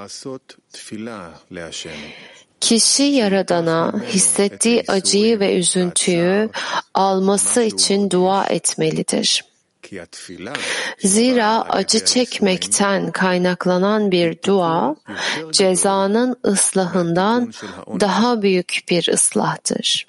[2.61, 6.49] Kişi Yaradan'a hissettiği acıyı ve üzüntüyü
[6.93, 9.54] alması için dua etmelidir.
[10.99, 14.95] Zira acı çekmekten kaynaklanan bir dua,
[15.51, 17.53] cezanın ıslahından
[17.99, 20.07] daha büyük bir ıslahtır.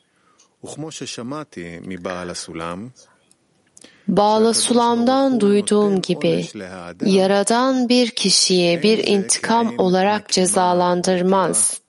[4.09, 6.47] Bağla Sulam'dan duyduğum gibi,
[7.05, 11.81] Yaradan bir kişiye bir intikam olarak cezalandırmaz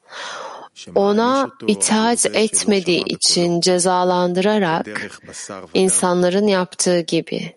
[0.94, 4.87] ona itaat etmediği için cezalandırarak
[5.74, 7.56] insanların yaptığı gibi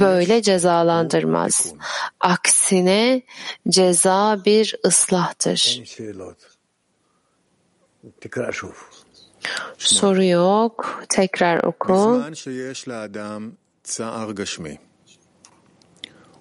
[0.00, 1.74] böyle cezalandırmaz.
[2.20, 3.22] Aksine
[3.68, 5.82] ceza bir ıslahtır.
[9.78, 11.04] Soru yok.
[11.08, 12.22] Tekrar oku.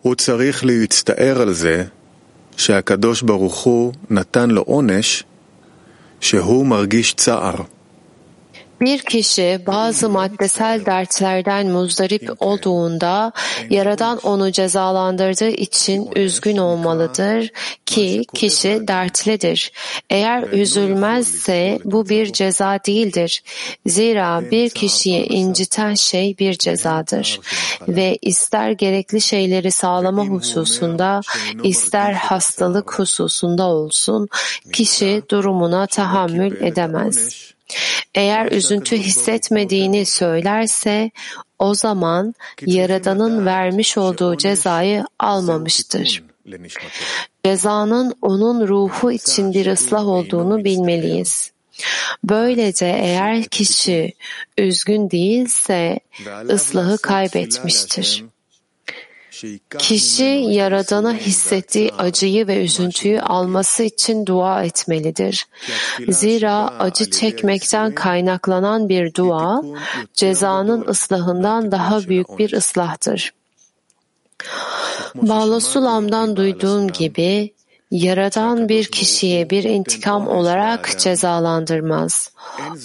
[0.02, 1.86] הוא צריך להצטער על זה
[2.58, 5.24] שהקדוש ברוך הוא נתן לו עונש
[6.23, 7.55] שהוא מרגיש צער.
[8.83, 13.33] Bir kişi bazı maddesel dertlerden muzdarip olduğunda
[13.71, 17.51] Yaradan onu cezalandırdığı için üzgün olmalıdır
[17.87, 19.73] ki kişi dertlidir.
[20.11, 23.43] Eğer üzülmezse bu bir ceza değildir.
[23.87, 27.41] Zira bir kişiyi inciten şey bir cezadır.
[27.89, 31.21] Ve ister gerekli şeyleri sağlama hususunda
[31.63, 34.29] ister hastalık hususunda olsun
[34.73, 37.52] kişi durumuna tahammül edemez.
[38.15, 41.11] Eğer üzüntü hissetmediğini söylerse
[41.59, 42.35] o zaman
[42.67, 46.23] Yaradan'ın vermiş olduğu cezayı almamıştır.
[47.45, 51.53] Cezanın onun ruhu için bir ıslah olduğunu bilmeliyiz.
[52.25, 54.13] Böylece eğer kişi
[54.59, 56.01] üzgün değilse
[56.51, 58.25] ıslahı kaybetmiştir.
[59.79, 65.47] Kişi Yaradan'a hissettiği acıyı ve üzüntüyü alması için dua etmelidir.
[66.09, 69.63] Zira acı çekmekten kaynaklanan bir dua,
[70.15, 73.33] cezanın ıslahından daha büyük bir ıslahtır.
[75.15, 77.53] Bağlasulam'dan duyduğum gibi,
[77.93, 82.33] Yaradan bir kişiye bir intikam olarak cezalandırmaz.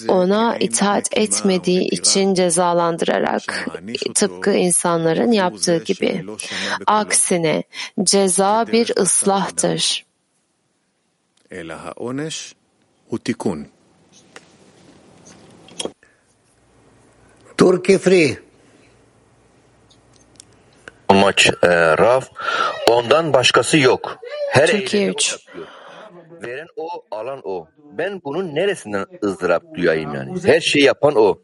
[0.08, 3.68] Ona itaat etmediği için cezalandırarak
[4.14, 6.24] tıpkı insanların yaptığı gibi.
[6.86, 7.62] Aksine
[8.02, 10.06] ceza bir ıslahtır.
[17.56, 18.47] Turkey Free
[21.11, 22.21] Maç e, Rav,
[22.89, 24.17] ondan başkası yok.
[24.51, 25.33] Her Türkiye eylemi 3.
[25.33, 25.67] o yapıyor.
[26.43, 27.67] Veren o, alan o.
[27.97, 30.31] Ben bunun neresinden ızdırap duyayım yani?
[30.45, 31.35] Her şeyi yapan o.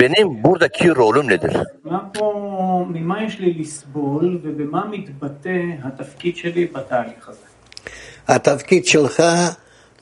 [0.00, 1.52] Benim buradaki rolüm nedir?
[1.84, 7.46] מה פה, ממה יש לי לסבול ובמה מתבטא התפקיד שלי בתהליך הזה?
[8.28, 9.22] התפקיד שלך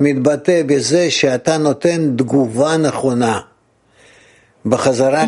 [0.01, 3.41] מתבטא בזה שאתה נותן תגובה נכונה.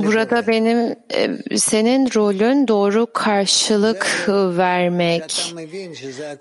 [0.03, 4.25] Burada benim e, senin rolün doğru karşılık
[4.57, 5.53] vermek,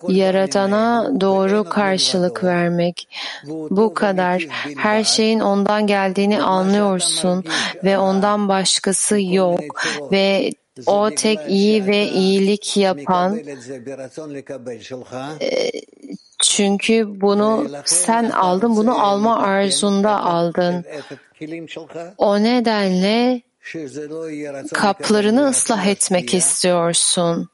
[0.08, 3.08] yaratana doğru karşılık vermek.
[3.70, 4.46] Bu kadar.
[4.76, 7.44] Her şeyin ondan geldiğini anlıyorsun
[7.84, 9.60] ve ondan başkası yok
[10.12, 10.52] ve
[10.86, 13.40] o tek iyi ve iyilik yapan
[15.40, 15.70] e,
[16.42, 20.84] çünkü bunu sen aldın, bunu alma arzunda aldın.
[22.18, 23.42] O nedenle
[24.72, 27.48] kaplarını ıslah etmek istiyorsun.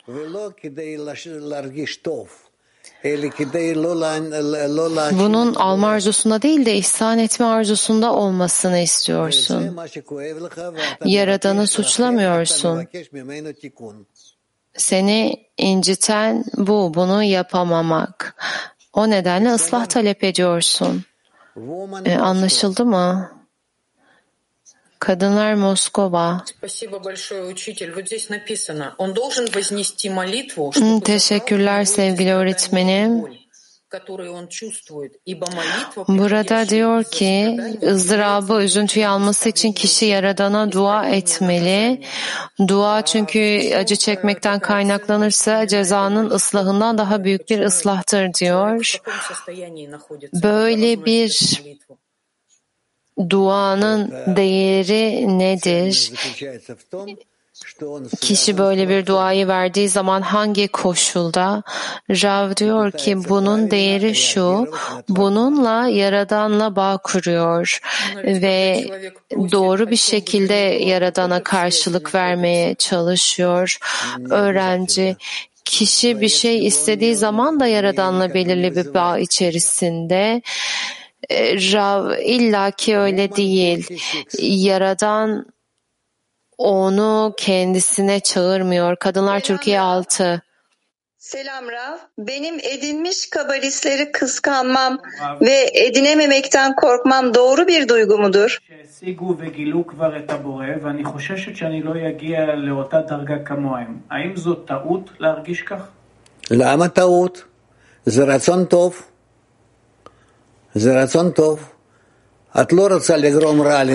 [5.12, 9.76] Bunun alma arzusunda değil de ihsan etme arzusunda olmasını istiyorsun.
[11.04, 12.88] Yaradanı suçlamıyorsun.
[14.76, 18.34] Seni inciten bu, bunu yapamamak.
[18.92, 21.04] O nedenle ıslah talep ediyorsun.
[22.04, 23.41] E, anlaşıldı mı?
[25.02, 26.44] Kadınlar Moskova.
[31.04, 33.24] Teşekkürler sevgili öğretmenim.
[36.08, 42.02] Burada diyor ki ızdırabı, üzüntüyü alması için kişi Yaradan'a dua etmeli.
[42.68, 49.00] Dua çünkü acı çekmekten kaynaklanırsa cezanın ıslahından daha büyük bir ıslahtır diyor.
[50.42, 51.62] Böyle bir
[53.30, 56.12] duanın değeri nedir?
[58.20, 61.62] Kişi böyle bir duayı verdiği zaman hangi koşulda?
[62.10, 64.66] Rav diyor ki bunun değeri şu,
[65.08, 67.80] bununla Yaradan'la bağ kuruyor
[68.16, 68.84] ve
[69.52, 73.78] doğru bir şekilde Yaradan'a karşılık vermeye çalışıyor.
[74.30, 75.16] Öğrenci
[75.64, 80.42] kişi bir şey istediği zaman da Yaradan'la belirli bir bağ içerisinde.
[81.29, 83.87] E, Rav illaki öyle değil.
[84.39, 85.45] Yaradan
[86.57, 88.95] onu kendisine çağırmıyor.
[88.95, 90.41] Kadınlar Türkiye 6.
[91.17, 91.97] Selam Rav.
[92.17, 94.97] Benim edinmiş kabalistleri kıskanmam
[95.41, 98.59] ve edinememekten korkmam doğru bir duygu mudur?
[98.67, 103.99] שהשיגו וגילו כבר את הבורא, ואני חוששת שאני לא אגיע לאותה דרגה כמוהם.
[104.09, 105.81] האם זו טעות להרגיש כך?
[106.51, 107.43] למה טעות?
[108.05, 109.01] זה רצון טוב.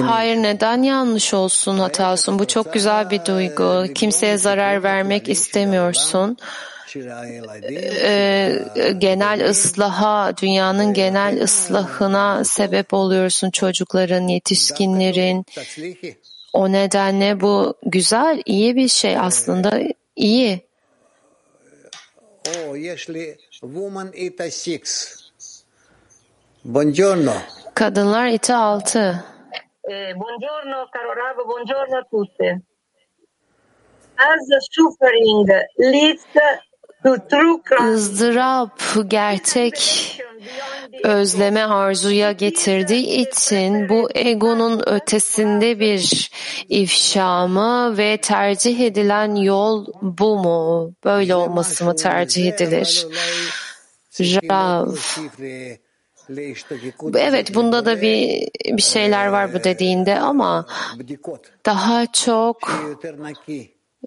[0.01, 2.39] Hayır neden yanlış olsun hata olsun?
[2.39, 3.93] Bu çok güzel bir duygu.
[3.93, 6.37] Kimseye zarar vermek istemiyorsun.
[8.01, 15.45] Ee, genel ıslaha, dünyanın genel ıslahına sebep oluyorsun çocukların, yetişkinlerin.
[16.53, 19.79] O nedenle bu güzel, iyi bir şey aslında
[20.15, 20.61] iyi.
[26.67, 27.33] Buongiorno.
[27.73, 29.23] Kadınlar iti altı.
[29.89, 32.61] Eh, buongiorno caro Rav, buongiorno a tutti.
[34.17, 35.49] As suffering
[35.79, 36.23] leads
[37.03, 39.75] to true crime, ızdırap gerçek
[41.03, 46.31] özleme arzuya getirdiği için bu egonun ötesinde bir
[46.69, 50.93] ifşa mı ve tercih edilen yol bu mu?
[51.03, 53.07] Böyle olması mı tercih edilir?
[54.19, 54.95] Rav,
[57.14, 60.66] Evet bunda da bir bir şeyler var bu dediğinde ama
[61.66, 62.58] daha çok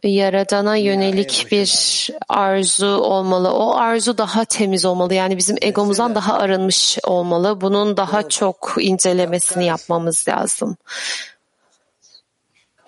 [0.03, 3.53] Yaradana yönelik bir arzu olmalı.
[3.53, 5.13] O arzu daha temiz olmalı.
[5.13, 7.61] Yani bizim egomuzdan daha arınmış olmalı.
[7.61, 10.77] Bunun daha çok incelemesini yapmamız lazım.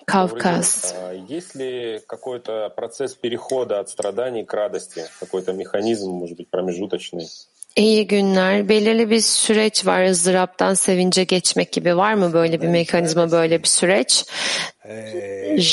[0.06, 0.94] Kavkaz.
[1.28, 5.04] Есть ли какой-то процесс перехода от страданий к радости?
[5.20, 7.28] Какой-то механизм, может быть, промежуточный?
[7.76, 8.68] İyi günler.
[8.68, 11.96] Belirli bir süreç var ızdıraptan sevince geçmek gibi.
[11.96, 14.24] Var mı böyle bir mekanizma, böyle bir süreç?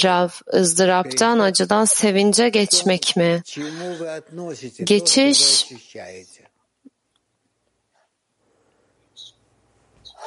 [0.04, 3.44] Rav, ızdıraptan acıdan sevince geçmek mi?
[4.84, 5.68] Geçiş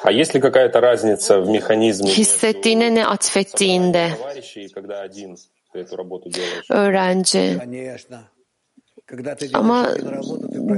[0.05, 5.37] А есть ли какая-то разница в механизме hissettiğine ne atfettiğinde товарищей, когда один
[5.73, 6.71] ты эту работу делаешь?
[6.71, 7.59] öğrenci.
[9.54, 9.90] Ama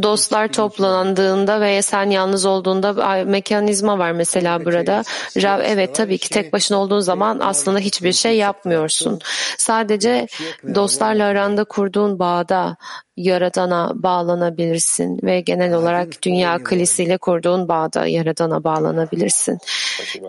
[0.03, 5.03] dostlar toplandığında veya sen yalnız olduğunda mekanizma var mesela burada.
[5.37, 9.19] Rav evet tabii ki tek başına olduğun zaman aslında hiçbir şey yapmıyorsun.
[9.57, 10.27] Sadece
[10.75, 12.77] dostlarla aranda kurduğun bağda
[13.17, 19.57] Yaradan'a bağlanabilirsin ve genel olarak dünya akılisiyle kurduğun bağda Yaradan'a bağlanabilirsin.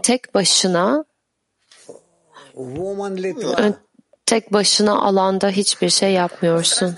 [0.03, 1.05] Tek başına
[4.27, 6.97] tek başına alanda hiçbir şey yapmıyorsun.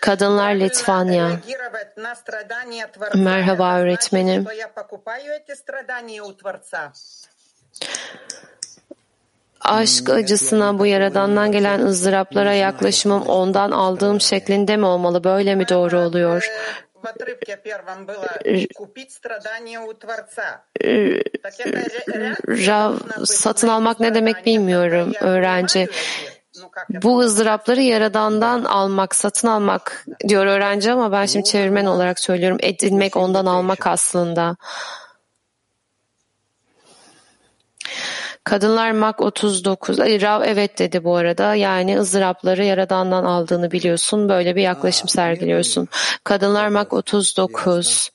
[0.00, 1.30] Kadınlar Litvanya.
[3.14, 4.46] Merhaba öğretmenim.
[9.60, 15.24] Aşk acısına bu yaradandan gelen ızdıraplara yaklaşımım ondan aldığım şeklinde mi olmalı?
[15.24, 16.50] Böyle mi doğru oluyor?
[22.66, 25.88] Rav, satın almak ne demek bilmiyorum öğrenci.
[27.02, 32.58] Bu ızdırapları yaradandan almak, satın almak diyor öğrenci ama ben şimdi çevirmen olarak söylüyorum.
[32.60, 34.56] Edinmek, ondan almak aslında.
[38.45, 39.99] Kadınlar Mak 39.
[39.99, 41.55] Ay, Rav evet dedi bu arada.
[41.55, 44.29] Yani ızdırapları yaradandan aldığını biliyorsun.
[44.29, 45.87] Böyle bir yaklaşım sergiliyorsun.
[46.23, 48.09] Kadınlar Mak 39.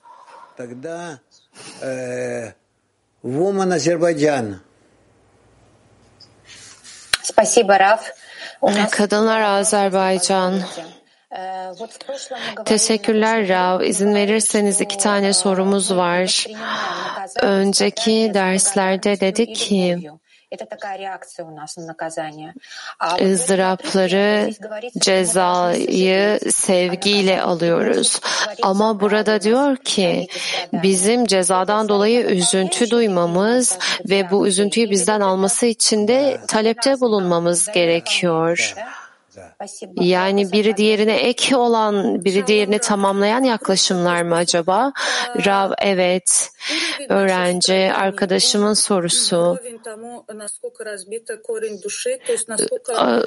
[3.22, 4.56] Woman Azerbaycan.
[7.22, 8.12] Спасибо, Раф.
[8.90, 10.62] Kadınlar Azerbaycan.
[12.64, 13.80] Teşekkürler Rav.
[13.80, 16.46] İzin verirseniz iki tane sorumuz var.
[17.42, 20.10] Önceki derslerde dedik ki
[23.21, 24.51] ızdırapları,
[24.99, 28.19] cezayı sevgiyle alıyoruz.
[28.63, 30.27] Ama burada diyor ki
[30.73, 33.77] bizim cezadan dolayı üzüntü duymamız
[34.09, 38.75] ve bu üzüntüyü bizden alması için de talepte bulunmamız gerekiyor.
[40.01, 44.93] Yani biri diğerine ek olan, biri diğerini tamamlayan yaklaşımlar mı acaba?
[45.45, 46.49] Rav evet.
[47.09, 49.57] Öğrenci arkadaşımın sorusu.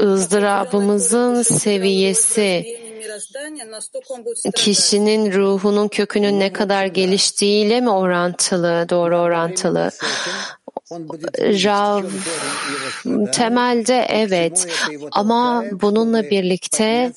[0.00, 2.64] ızdırabımızın seviyesi.
[4.54, 9.90] kişinin ruhunun kökünün ne kadar geliştiğiyle mi orantılı, doğru orantılı?
[11.38, 12.02] Rav
[13.32, 14.68] temelde evet.
[15.12, 17.12] ama bununla birlikte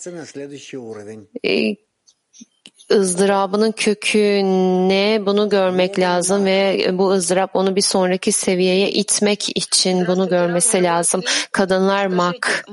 [2.92, 10.30] ızdırabının köküne bunu görmek lazım ve bu ızdırap onu bir sonraki seviyeye itmek için bunu
[10.30, 11.22] görmesi lazım.
[11.52, 12.66] Kadınlar mak.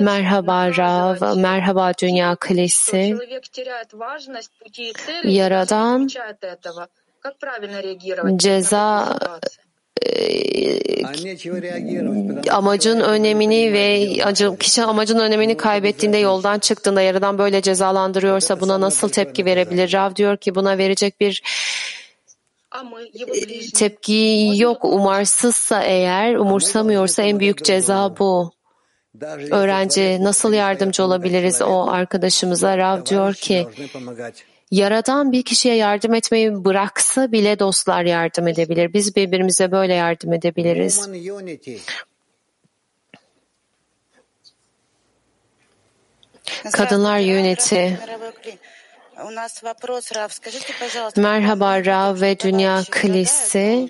[0.00, 3.16] Merhaba Rav, merhaba Dünya Kalesi.
[5.24, 6.08] Yaradan
[8.36, 9.18] ceza
[12.50, 14.08] amacın önemini ve
[14.60, 19.92] kişi amacın önemini kaybettiğinde yoldan çıktığında yaradan böyle cezalandırıyorsa buna nasıl tepki verebilir?
[19.92, 21.42] Rav diyor ki buna verecek bir
[23.74, 24.84] tepki yok.
[24.84, 28.52] Umarsızsa eğer, umursamıyorsa en büyük ceza bu.
[29.50, 32.78] Öğrenci nasıl yardımcı olabiliriz o arkadaşımıza?
[32.78, 33.66] Rav diyor ki
[34.72, 38.92] Yaradan bir kişiye yardım etmeyi bıraksa bile dostlar yardım edebilir.
[38.92, 41.08] Biz birbirimize böyle yardım edebiliriz.
[46.72, 47.98] Kadınlar yöneti.
[51.16, 53.88] Merhaba Rav ve Dünya Kilisi.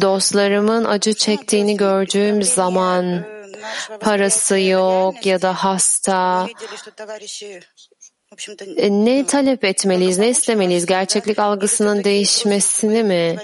[0.00, 3.24] Dostlarımın acı çektiğini gördüğüm zaman
[4.00, 6.48] parası yok ya da hasta
[8.89, 10.85] ne talep etmeliyiz, ne istemeliyiz?
[10.85, 13.37] Gerçeklik algısının değişmesini mi?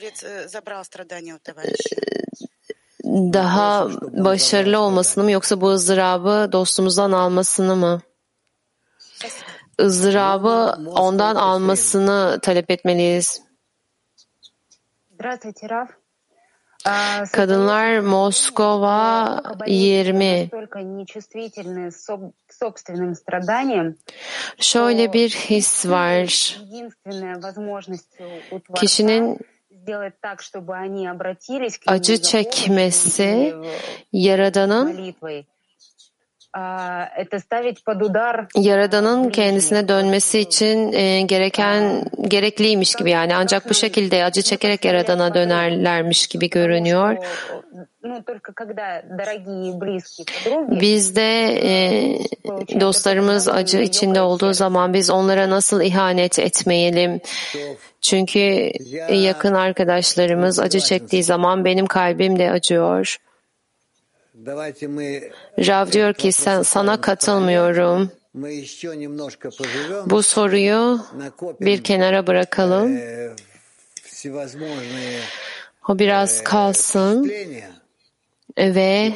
[3.03, 3.89] Daha
[4.25, 8.01] başarılı olmasını mı yoksa bu ızdırabı dostumuzdan almasını mı?
[9.81, 13.41] ızdırabı ondan almasını talep etmeliyiz.
[15.13, 15.89] Здравствуйте, Раф.
[17.32, 20.50] Kadınlar Moskova 20.
[24.58, 26.58] Şöyle bir his var.
[28.74, 29.38] Kişinin
[31.86, 33.54] acı çekmesi
[34.12, 35.14] Yaradan'ın
[38.56, 45.34] Yaradan'ın kendisine dönmesi için e, gereken gerekliymiş gibi yani ancak bu şekilde acı çekerek Yaradan'a
[45.34, 47.16] dönerlermiş gibi görünüyor.
[50.80, 57.20] Biz de e, dostlarımız acı içinde olduğu zaman biz onlara nasıl ihanet etmeyelim?
[58.00, 58.72] Çünkü
[59.10, 63.18] yakın arkadaşlarımız acı çektiği zaman benim kalbim de acıyor.
[65.58, 68.10] Rav diyor ki sen sana katılmıyorum.
[70.06, 71.00] Bu soruyu
[71.60, 73.00] bir kenara bırakalım.
[75.88, 77.32] O biraz kalsın
[78.58, 79.12] ve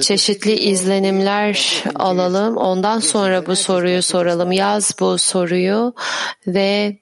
[0.00, 2.56] çeşitli izlenimler alalım.
[2.56, 4.52] Ondan sonra bu soruyu soralım.
[4.52, 5.94] Yaz bu soruyu
[6.46, 6.96] ve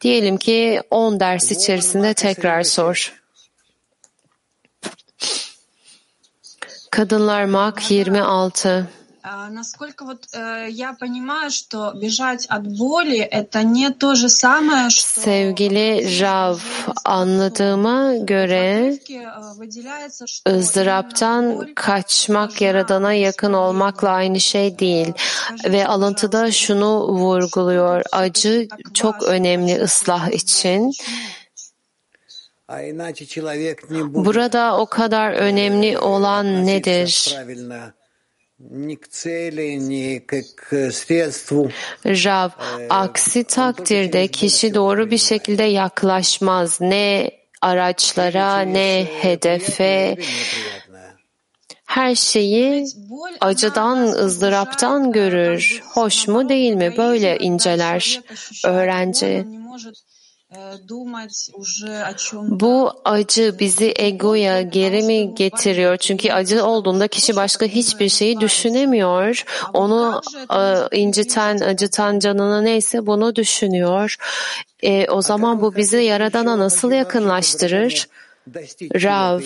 [0.00, 3.18] diyelim ki 10 ders içerisinde tekrar sor.
[6.91, 8.87] Kadınlar Mak 26
[9.25, 14.89] А, Насколько вот э, я понимаю, что бежать от боли это не то же самое,
[14.89, 16.59] что Sevgili Rav,
[17.05, 25.13] anladığıma göre э, выделяется, что ızdıraptan kaçmak Yaradan'a yakın olmakla aynı şey değil.
[25.65, 28.01] Ve alıntıda şunu vurguluyor.
[28.11, 30.91] Acı çok önemli ıslah için.
[34.24, 37.36] Burada o kadar önemli olan nedir?
[42.06, 42.48] Rav,
[42.90, 46.80] aksi takdirde kişi doğru bir şekilde yaklaşmaz.
[46.80, 47.30] Ne
[47.62, 50.16] araçlara, ne hedefe,
[51.84, 52.86] her şeyi
[53.40, 55.82] acıdan, ızdıraptan görür.
[55.84, 56.94] Hoş mu değil mi?
[56.96, 58.20] Böyle inceler
[58.64, 59.46] öğrenci.
[62.60, 65.96] Bu acı bizi egoya geri mi getiriyor?
[65.96, 69.44] Çünkü acı olduğunda kişi başka hiçbir şeyi düşünemiyor.
[69.74, 70.20] Onu
[70.50, 74.16] e, inciten, acıtan canına neyse bunu düşünüyor.
[74.82, 78.08] E, o zaman bu bizi Yaradan'a nasıl yakınlaştırır?
[78.94, 79.40] Rav.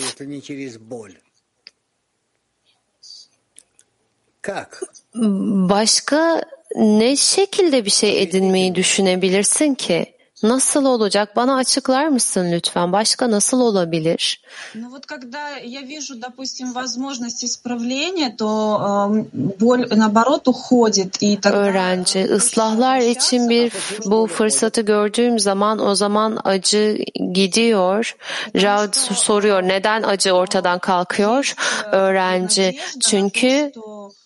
[5.69, 6.43] Başka
[6.75, 10.12] ne şekilde bir şey edinmeyi düşünebilirsin ki?
[10.42, 11.36] Nasıl olacak?
[11.36, 12.92] Bana açıklar mısın lütfen?
[12.92, 14.40] Başka nasıl olabilir?
[14.74, 18.48] Ну вот когда я вижу, допустим, возможность исправления, то
[18.86, 19.24] э,
[19.60, 23.72] боль наоборот уходит и тогда Öğrenci, ıslahlar için bir
[24.06, 26.98] bu fırsatı gördüğüm zaman o zaman acı
[27.32, 28.16] gidiyor.
[28.56, 31.54] Rav soruyor neden acı ortadan kalkıyor?
[31.92, 34.21] Öğrenci, çünkü Потому что стремление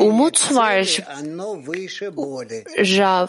[0.00, 0.98] Umut var
[2.78, 3.26] Rav.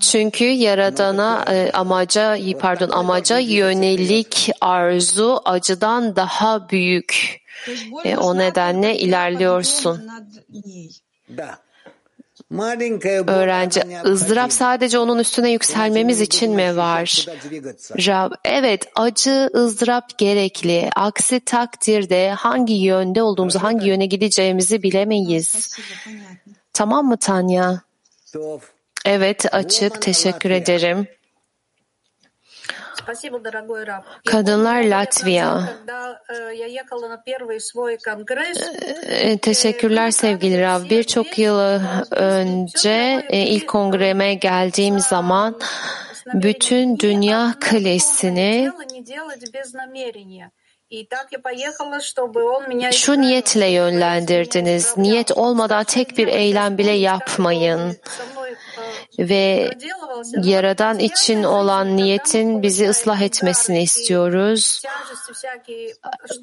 [0.00, 7.40] Çünkü yaradana e, amaca pardon amaca yönelik arzu acıdan daha büyük.
[8.04, 10.08] E, o nedenle ilerliyorsun.
[13.26, 17.26] Öğrenci, ızdırap sadece onun üstüne yükselmemiz için mi var?
[18.06, 20.90] Rab, evet, acı, ızdırap gerekli.
[20.96, 25.78] Aksi takdirde hangi yönde olduğumuzu, hangi yöne gideceğimizi bilemeyiz.
[26.72, 27.82] Tamam mı Tanya?
[29.04, 30.02] Evet, açık.
[30.02, 31.06] Teşekkür ederim.
[34.26, 35.68] Kadınlar Latviya.
[39.06, 40.84] Ee, teşekkürler sevgili Rav.
[40.90, 41.80] Birçok yıl e,
[42.10, 45.60] önce e, ilk kongreme geldiğim zaman
[46.34, 48.70] bütün dünya kalesini
[52.92, 54.96] şu niyetle yönlendirdiniz.
[54.96, 57.96] Niyet olmadan tek bir eylem bile yapmayın.
[59.18, 59.70] Ve
[60.42, 64.82] Yaradan için olan niyetin bizi ıslah etmesini istiyoruz.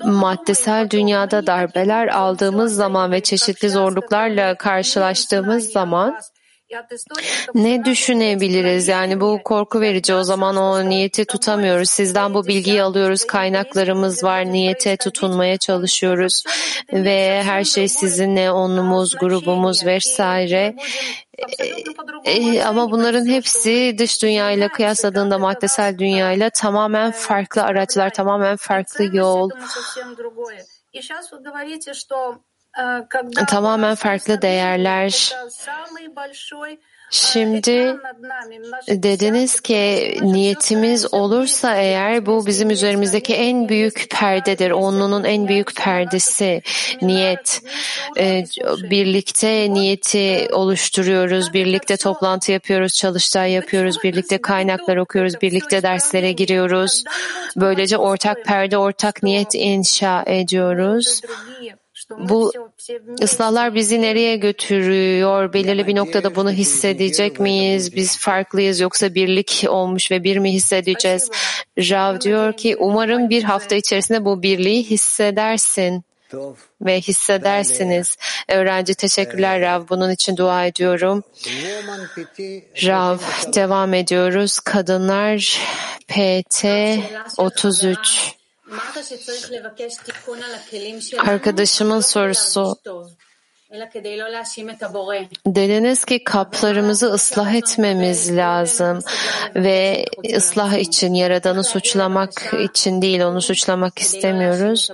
[0.03, 6.19] Maddesel dünyada darbeler aldığımız zaman ve çeşitli zorluklarla karşılaştığımız zaman
[7.54, 8.88] ne düşünebiliriz?
[8.88, 10.14] Yani bu korku verici.
[10.14, 11.90] O zaman o niyeti tutamıyoruz.
[11.90, 13.24] Sizden bu bilgiyi alıyoruz.
[13.24, 14.44] Kaynaklarımız var.
[14.44, 16.44] Niyete tutunmaya çalışıyoruz.
[16.92, 20.76] Ve her şey sizinle onumuz, grubumuz vesaire.
[22.24, 29.50] E, ama bunların hepsi dış dünyayla kıyasladığında maddesel dünyayla tamamen farklı araçlar, tamamen farklı yol.
[29.50, 30.64] совсем другое.
[30.92, 32.49] И сейчас вы говорите, что э, когда
[33.47, 35.33] tamamen farklı değerler.
[37.13, 37.97] Şimdi
[38.87, 44.71] dediniz ki niyetimiz olursa eğer bu bizim üzerimizdeki en büyük perdedir.
[44.71, 46.61] Onunun en büyük perdesi
[47.01, 47.61] niyet.
[48.17, 48.43] Ee,
[48.89, 57.03] birlikte niyeti oluşturuyoruz, birlikte toplantı yapıyoruz, çalıştay yapıyoruz, birlikte kaynaklar okuyoruz, birlikte derslere giriyoruz.
[57.55, 61.21] Böylece ortak perde, ortak niyet inşa ediyoruz.
[62.19, 62.51] Bu
[63.21, 65.53] ıslahlar bizi nereye götürüyor?
[65.53, 67.95] Belirli bir noktada bunu hissedecek miyiz?
[67.95, 71.29] Biz farklıyız yoksa birlik olmuş ve bir mi hissedeceğiz?
[71.77, 76.03] Rav diyor ki umarım bir hafta içerisinde bu birliği hissedersin
[76.81, 78.17] ve hissedersiniz.
[78.49, 79.83] Öğrenci teşekkürler Rav.
[79.89, 81.23] Bunun için dua ediyorum.
[82.85, 83.17] Rav
[83.53, 84.59] devam ediyoruz.
[84.59, 85.59] Kadınlar
[86.07, 86.65] PT
[87.37, 88.40] 33
[91.27, 92.75] Arkadaşımın sorusu.
[95.45, 98.99] Dediniz ki kaplarımızı ıslah etmemiz lazım
[99.55, 100.05] ve
[100.35, 104.89] ıslah için Yaradan'ı suçlamak için değil onu suçlamak istemiyoruz.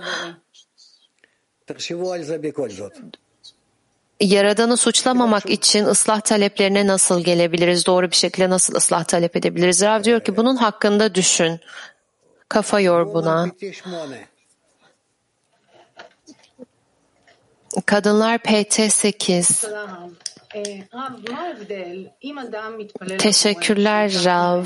[4.19, 7.85] Yaradan'ı suçlamamak için ıslah taleplerine nasıl gelebiliriz?
[7.85, 9.81] Doğru bir şekilde nasıl ıslah talep edebiliriz?
[9.81, 11.59] Rav diyor ki bunun hakkında düşün.
[12.49, 13.51] Kafa yor buna.
[17.85, 19.63] Kadınlar PT 8
[23.19, 24.65] Teşekkürler Rav.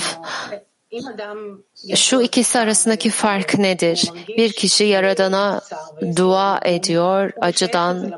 [1.95, 4.11] Şu ikisi arasındaki fark nedir?
[4.27, 5.61] Bir kişi Yaradan'a
[6.15, 8.11] dua ediyor acıdan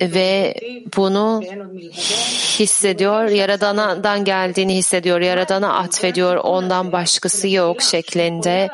[0.00, 0.54] ve
[0.96, 1.42] bunu
[2.58, 8.68] hissediyor, Yaradan'dan geldiğini hissediyor, Yaradan'a atfediyor, ondan başkası yok şeklinde.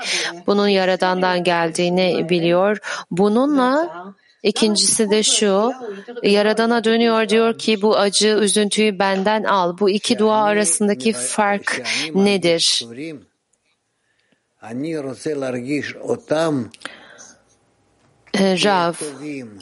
[0.47, 2.79] Bunun Yaradan'dan geldiğini biliyor.
[3.11, 4.05] Bununla
[4.45, 5.73] İkincisi de şu,
[6.23, 9.79] Yaradan'a dönüyor diyor ki bu acı, üzüntüyü benden al.
[9.79, 11.83] Bu iki dua arasındaki fark
[12.15, 12.87] nedir?
[18.39, 18.93] Rav,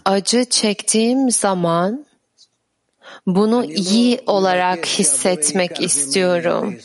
[0.05, 2.07] acı çektiğim zaman
[3.27, 6.79] bunu iyi olarak hissetmek istiyorum.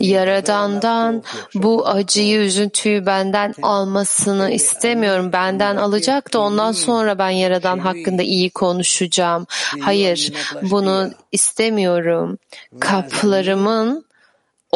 [0.00, 1.22] Yaradan'dan
[1.54, 5.32] bu acıyı, üzüntüyü benden almasını istemiyorum.
[5.32, 9.46] Benden alacak da ondan sonra ben Yaradan hakkında iyi konuşacağım.
[9.80, 12.38] Hayır, bunu istemiyorum.
[12.80, 14.05] Kaplarımın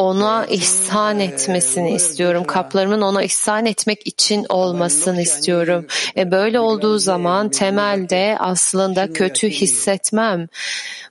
[0.00, 2.44] ona ihsan etmesini istiyorum.
[2.44, 5.86] Kaplarımın ona ihsan etmek için olmasını istiyorum.
[6.16, 10.48] E böyle olduğu zaman temelde aslında kötü hissetmem.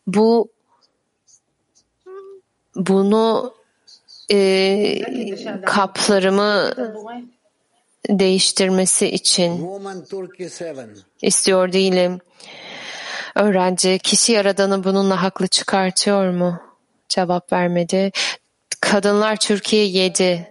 [0.07, 0.49] Bu
[2.75, 3.53] bunu
[4.31, 5.01] e,
[5.65, 6.73] kaplarımı
[8.09, 9.69] değiştirmesi için
[11.21, 12.19] istiyor değilim.
[13.35, 16.59] Öğrenci kişi yaradanı bununla haklı çıkartıyor mu?
[17.09, 18.11] Cevap vermedi.
[18.88, 20.46] Kadınlar Türkiye 7.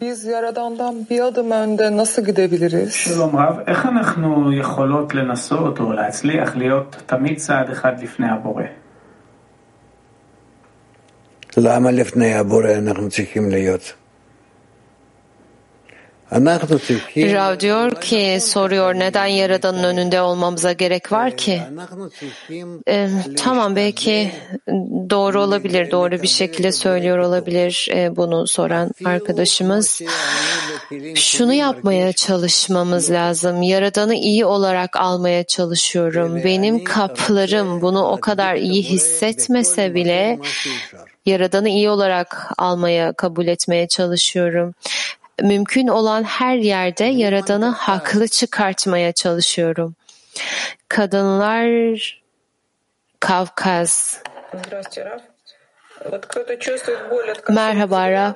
[0.00, 2.92] Biz Yaradan'dan bir adım önde nasıl gidebiliriz?
[2.94, 8.64] שלום רב, איך אנחנו יכולות לנסות או להצליח להיות תמיד צעד אחד לפני הבורא?
[11.56, 13.94] למה לפני הבורא אנחנו צריכים להיות?
[17.33, 21.61] Rav diyor ki soruyor neden Yaradan'ın önünde olmamıza gerek var ki?
[22.87, 24.31] Ee, tamam belki
[25.09, 30.01] doğru olabilir, doğru bir şekilde söylüyor olabilir e, bunu soran arkadaşımız.
[31.15, 33.61] Şunu yapmaya çalışmamız lazım.
[33.61, 36.43] Yaradan'ı iyi olarak almaya çalışıyorum.
[36.43, 40.39] Benim kaplarım bunu o kadar iyi hissetmese bile
[41.25, 44.73] Yaradan'ı iyi olarak almaya, kabul etmeye çalışıyorum
[45.41, 49.95] mümkün olan her yerde Yaradan'ı haklı çıkartmaya çalışıyorum.
[50.89, 52.23] Kadınlar
[53.19, 54.21] Kavkaz.
[57.49, 58.35] Merhaba Raf.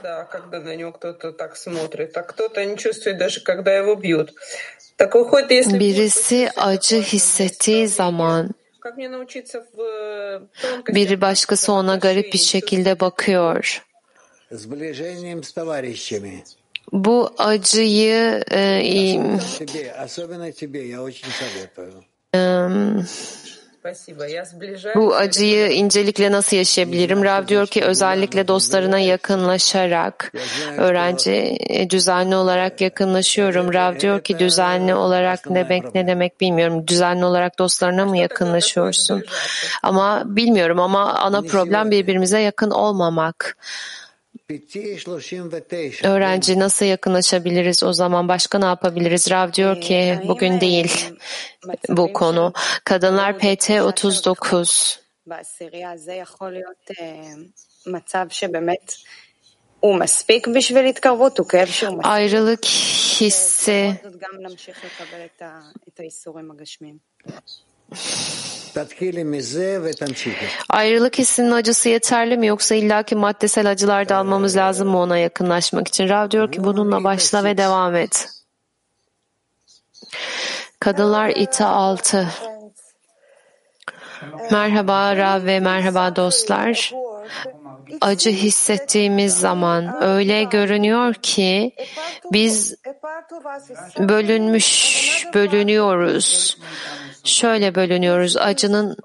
[5.79, 8.49] Birisi acı hissettiği zaman
[10.87, 13.83] biri başkası ona garip bir şekilde bakıyor.
[16.91, 18.59] Bu acıyı e,
[22.35, 22.41] e,
[24.95, 27.23] bu acıyı incelikle nasıl yaşayabilirim?
[27.23, 30.31] Rav diyor ki özellikle dostlarına yakınlaşarak
[30.77, 33.73] öğrenci e, düzenli olarak yakınlaşıyorum.
[33.73, 36.87] Rav diyor ki düzenli olarak ne demek ne demek bilmiyorum.
[36.87, 39.23] Düzenli olarak dostlarına mı yakınlaşıyorsun?
[39.83, 43.57] Ama bilmiyorum ama ana problem birbirimize yakın olmamak.
[46.03, 49.31] Öğrenci nasıl yakınlaşabiliriz o zaman başka ne yapabiliriz?
[49.31, 51.09] Rav diyor ki bugün değil
[51.89, 52.53] bu konu.
[52.83, 54.99] Kadınlar PT 39.
[62.03, 63.95] Ayrılık hissi
[70.69, 75.87] Ayrılık hissinin acısı yeterli mi yoksa illaki maddesel acılar da almamız lazım mı ona yakınlaşmak
[75.87, 76.09] için?
[76.09, 78.29] Rav diyor ki bununla başla ve devam et.
[80.79, 82.27] Kadınlar ita 6.
[84.51, 86.91] Merhaba Rav ve merhaba dostlar
[88.01, 91.75] acı hissettiğimiz zaman öyle görünüyor ki
[92.31, 92.75] biz
[93.99, 96.57] bölünmüş, bölünüyoruz.
[97.23, 98.37] Şöyle bölünüyoruz.
[98.37, 98.97] Acının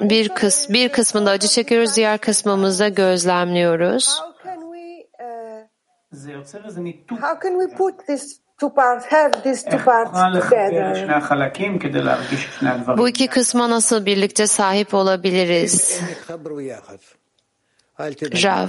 [0.00, 4.20] bir kıs bir kısmında acı çekiyoruz, diğer kısmımızda gözlemliyoruz.
[7.20, 8.43] How can we uh, put this
[12.98, 16.00] bu iki kısma nasıl birlikte sahip olabiliriz?
[18.42, 18.68] Rav,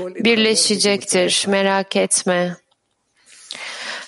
[0.00, 2.56] birleşecektir, merak etme.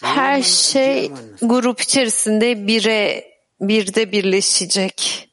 [0.03, 3.25] Her şey grup içerisinde bire,
[3.61, 5.29] birde birleşecek.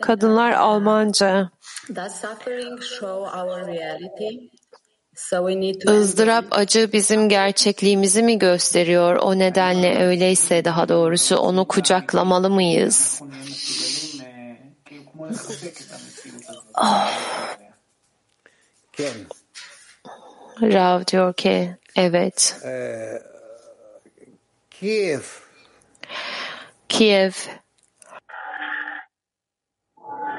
[0.00, 1.50] Kadınlar Almanca.
[1.96, 4.50] Does suffering show our reality?
[5.88, 9.16] ızdırap, acı bizim gerçekliğimizi mi gösteriyor?
[9.16, 13.22] O nedenle öyleyse daha doğrusu onu kucaklamalı mıyız?
[16.74, 17.10] Oh.
[20.62, 22.56] Rav diyor ki evet.
[24.70, 25.20] Kiev.
[26.88, 27.32] Kiev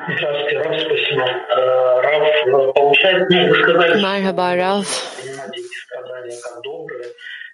[0.06, 1.24] Здравствуйте, Раф, спасибо.
[1.24, 4.02] Э, Раф, э, получается, ну, вы сказали,
[5.22, 7.06] понимать эти страдания как добрые,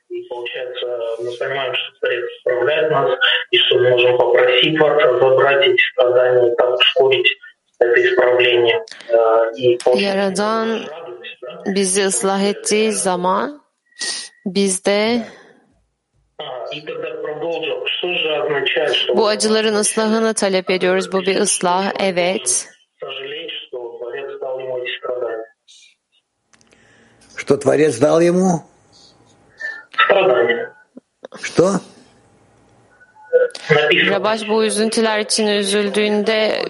[0.10, 0.88] и получается,
[1.20, 3.20] мы понимаем, что Творец исправляет нас,
[3.52, 7.38] и что мы можем попросить Творца забрать эти страдания и так ускорить
[7.80, 8.84] это исправление.
[9.10, 10.80] Э, И Yaradan
[11.66, 13.62] bizi ıslah ettiği zaman
[14.46, 15.26] biz de
[19.17, 21.13] bu acıların ıslahını talep ediyoruz.
[21.13, 22.69] Bu bir ıslah, evet.
[23.05, 25.45] сожалеть, что Творец дал ему эти страдания?
[27.37, 28.63] что Творец дал ему?
[29.93, 30.73] Страдания.
[31.43, 31.81] Что?
[34.11, 36.63] Rabaş bu üzüntüler için üzüldüğünde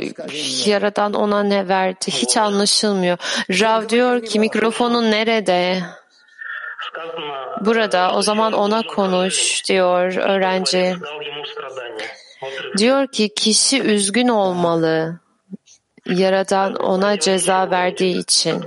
[0.66, 2.06] Yaradan ona ne verdi?
[2.08, 3.18] Hiç anlaşılmıyor.
[3.50, 5.80] Rav diyor ki mikrofonun nerede?
[7.65, 10.95] Burada o zaman ona konuş diyor öğrenci.
[12.77, 15.19] Diyor ki kişi üzgün olmalı.
[16.05, 18.63] Yaradan ona ceza verdiği için.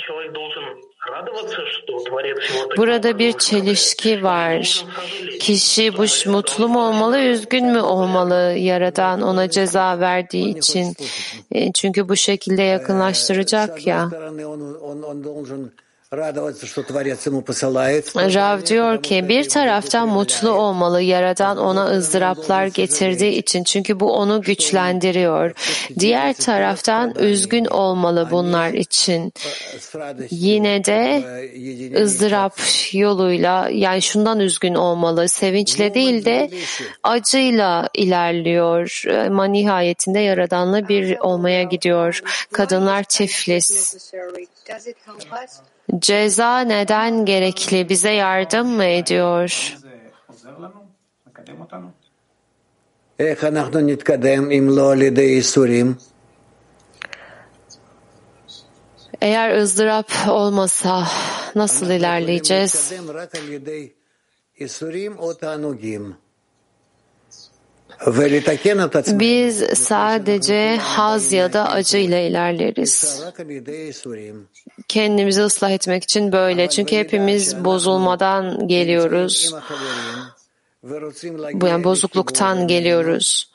[2.76, 4.84] Burada bir çelişki var.
[5.40, 10.96] Kişi bu mutlu mu olmalı, üzgün mü olmalı Yaradan ona ceza verdiği için?
[11.52, 14.10] E, çünkü bu şekilde yakınlaştıracak ya.
[18.16, 24.42] Rav diyor ki bir taraftan mutlu olmalı Yaradan ona ızdıraplar getirdiği için çünkü bu onu
[24.42, 25.52] güçlendiriyor.
[25.98, 29.32] Diğer taraftan üzgün olmalı bunlar için.
[30.30, 31.24] Yine de
[32.02, 32.60] ızdırap
[32.92, 35.28] yoluyla yani şundan üzgün olmalı.
[35.28, 36.50] Sevinçle değil de
[37.02, 39.02] acıyla ilerliyor.
[39.26, 42.22] Ama nihayetinde Yaradan'la bir olmaya gidiyor.
[42.52, 43.94] Kadınlar Tiflis.
[45.98, 47.88] Ceza neden gerekli?
[47.88, 49.76] Bize yardım mı ediyor?
[59.20, 61.06] Eğer ızdırap olmasa
[61.54, 62.92] nasıl ilerleyeceğiz?
[69.18, 73.22] Biz sadece haz ya da acıyla ilerleriz.
[74.88, 76.68] Kendimizi ıslah etmek için böyle.
[76.68, 79.54] Çünkü hepimiz bozulmadan geliyoruz.
[81.54, 83.52] Bu Yani bozukluktan geliyoruz.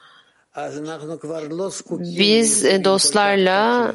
[1.99, 3.91] Biz dostlarla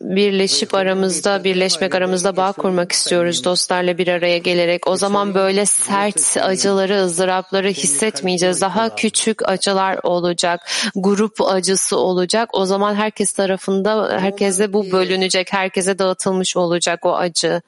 [0.00, 4.86] birleşip aramızda, birleşmek aramızda bağ kurmak istiyoruz dostlarla bir araya gelerek.
[4.86, 8.60] O zaman böyle sert acıları, ızdırapları hissetmeyeceğiz.
[8.60, 10.70] Daha küçük acılar olacak.
[10.94, 12.48] Grup acısı olacak.
[12.52, 15.52] O zaman herkes tarafında, herkese bu bölünecek.
[15.52, 17.62] Herkese dağıtılmış olacak o acı.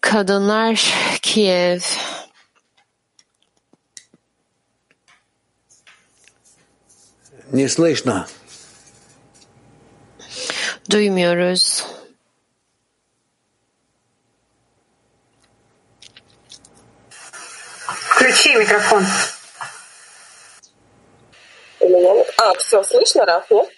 [0.00, 1.80] Kadınlar Kiev.
[7.52, 8.26] Не слышно.
[10.90, 11.84] Duymuyoruz.
[18.10, 19.04] Включи микрофон.
[21.80, 22.24] У меня...
[22.36, 23.68] А, все, слышно, Раф, нет?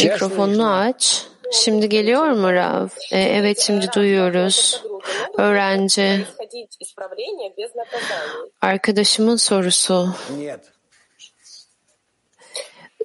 [0.00, 1.26] Mikrofonunu aç.
[1.52, 2.88] Şimdi geliyor mu Rav?
[3.12, 4.82] E, evet şimdi duyuyoruz.
[5.38, 6.26] Öğrenci.
[6.38, 8.50] Происходить исправление без наказаний.
[8.60, 10.14] Arkadaşımın sorusu.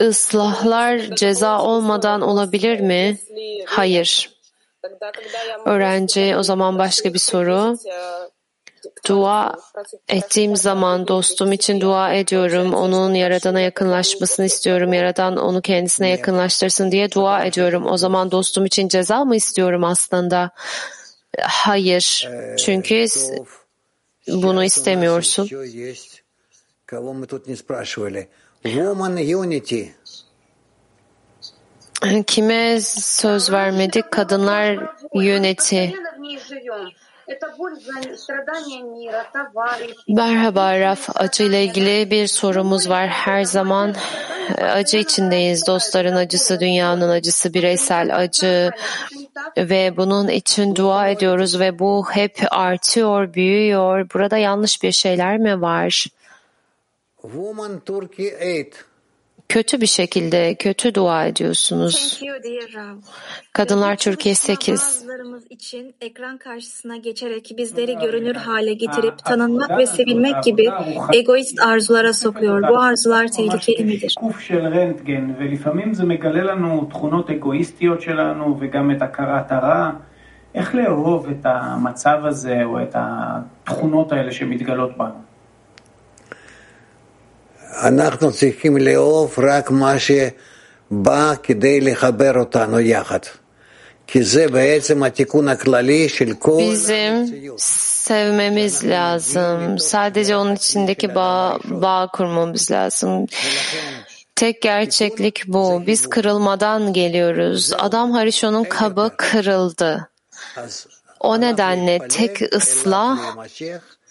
[0.01, 3.18] Islahlar ceza olmadan olabilir mi?
[3.66, 4.34] Hayır.
[5.66, 7.78] Öğrenci o zaman başka bir soru.
[9.09, 9.57] Dua
[10.09, 12.74] ettiğim zaman dostum için dua ediyorum.
[12.74, 14.92] Onun Yaradan'a yakınlaşmasını istiyorum.
[14.92, 17.86] Yaradan onu kendisine yakınlaştırsın diye dua ediyorum.
[17.86, 20.51] O zaman dostum için ceza mı istiyorum aslında?
[21.40, 22.28] Hayır.
[22.59, 23.07] Çünkü
[24.28, 25.49] bunu istemiyorsun.
[32.27, 34.11] Kime söz vermedik?
[34.11, 34.79] Kadınlar
[35.15, 35.95] yöneti.
[40.09, 41.09] Merhaba Raf.
[41.15, 43.09] Acı ile ilgili bir sorumuz var.
[43.09, 43.95] Her zaman
[44.59, 45.67] e, acı içindeyiz.
[45.67, 48.71] Dostların acısı, dünyanın acısı, bireysel acı
[49.57, 54.07] ve bunun için dua ediyoruz ve bu hep artıyor, büyüyor.
[54.15, 56.07] Burada yanlış bir şeyler mi var?
[57.24, 58.89] Woman Turkey 8.
[59.49, 62.22] Kötü bir şekilde kötü dua ediyorsunuz.
[63.53, 64.82] Kadınlar Türkiye 8.
[64.82, 70.70] Bazılarımız için ekran karşısına geçerek bizleri görünür hale getirip tanınmak ve sevilmek gibi
[71.14, 72.62] egoist arzulara sokuyor.
[72.70, 74.10] Bu arzular tehlikeli midir?
[74.10, 79.91] שיקוף של רנטגן, ולפעמים זה מגלה לנו תכונות אגואיסטיות שלנו וגם את הכרת הרע.
[80.55, 85.30] איך לאהוב את המצב הזה או את התכונות האלה שמתגלות בנו?
[87.84, 93.20] אנחנו צריכים לאהוב רק מה שבא כדי לחבר אותנו יחד.
[94.07, 96.62] כי זה בעצם התיקון הכללי של כל...
[96.72, 97.26] Bizim
[98.10, 99.80] sevmemiz lazım.
[99.80, 103.26] Sadece onun içindeki bağ, bağ kurmamız lazım.
[104.36, 105.84] Tek gerçeklik bu.
[105.88, 107.74] Biz kırılmadan geliyoruz.
[107.78, 110.10] Adam Harishon'un kabı kırıldı.
[111.20, 113.18] O nedenle tek ıslah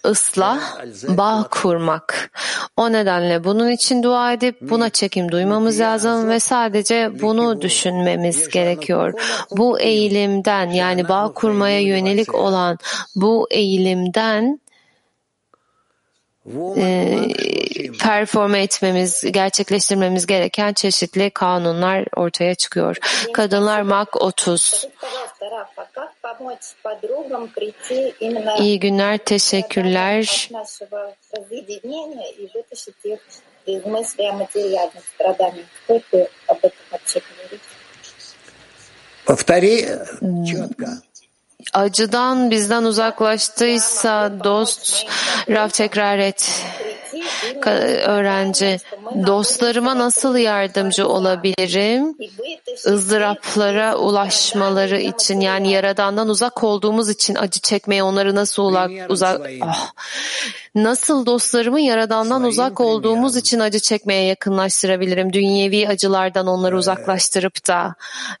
[0.04, 0.60] ıslah,
[1.08, 2.30] bağ kurmak.
[2.76, 9.12] O nedenle bunun için dua edip buna çekim duymamız lazım ve sadece bunu düşünmemiz gerekiyor.
[9.50, 12.78] Bu eğilimden yani bağ kurmaya yönelik olan
[13.16, 14.60] bu eğilimden
[16.77, 17.27] e,
[18.01, 22.97] performe etmemiz, gerçekleştirmemiz gereken çeşitli kanunlar ortaya çıkıyor.
[23.33, 24.87] Kadınlar Mak 30.
[28.59, 30.49] İyi günler, teşekkürler.
[39.25, 39.85] Повтори
[40.45, 40.85] четко.
[41.74, 45.06] Acıdan bizden uzaklaştıysa dost,
[45.48, 46.64] Raf tekrar et.
[48.06, 48.78] Öğrenci,
[49.26, 52.16] dostlarıma nasıl yardımcı olabilirim?
[52.86, 59.90] ızdıraplara ulaşmaları için yani Yaradan'dan uzak olduğumuz için acı çekmeye onları nasıl uzak, uzak oh.
[60.74, 65.32] nasıl dostlarımı Yaradan'dan uzak olduğumuz için acı çekmeye yakınlaştırabilirim?
[65.32, 67.94] Dünyevi acılardan onları uzaklaştırıp da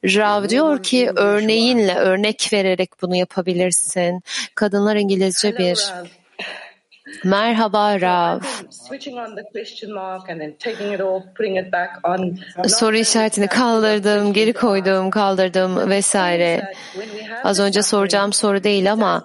[0.04, 4.22] Rav diyor ki örneğinle örnek vererek bunu yapabilirsin.
[4.54, 5.92] Kadınlar İngilizce bir.
[7.24, 8.40] Merhaba Rav.
[12.68, 16.72] Soru işaretini kaldırdım, geri koydum, kaldırdım vesaire.
[17.44, 19.24] Az önce soracağım soru değil ama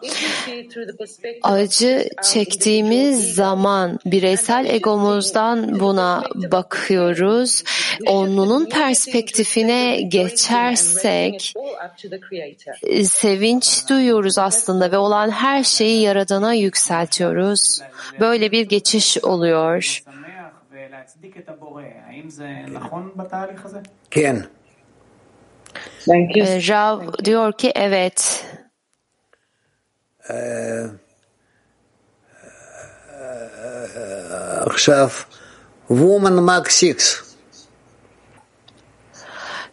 [1.44, 7.64] acı çektiğimiz zaman bireysel egomuzdan buna bakıyoruz.
[8.08, 11.54] Onunun perspektifine geçersek
[13.04, 17.79] sevinç duyuyoruz aslında ve olan her şeyi Yaradan'a yükseltiyoruz.
[18.20, 20.04] Böyle bir geçiş oluyor.
[24.12, 24.46] Ken.
[26.08, 28.46] Ee, Rav diyor ki evet.
[30.30, 30.84] Ee, ee,
[34.66, 35.10] Akşam
[35.88, 36.98] Woman Mark 6.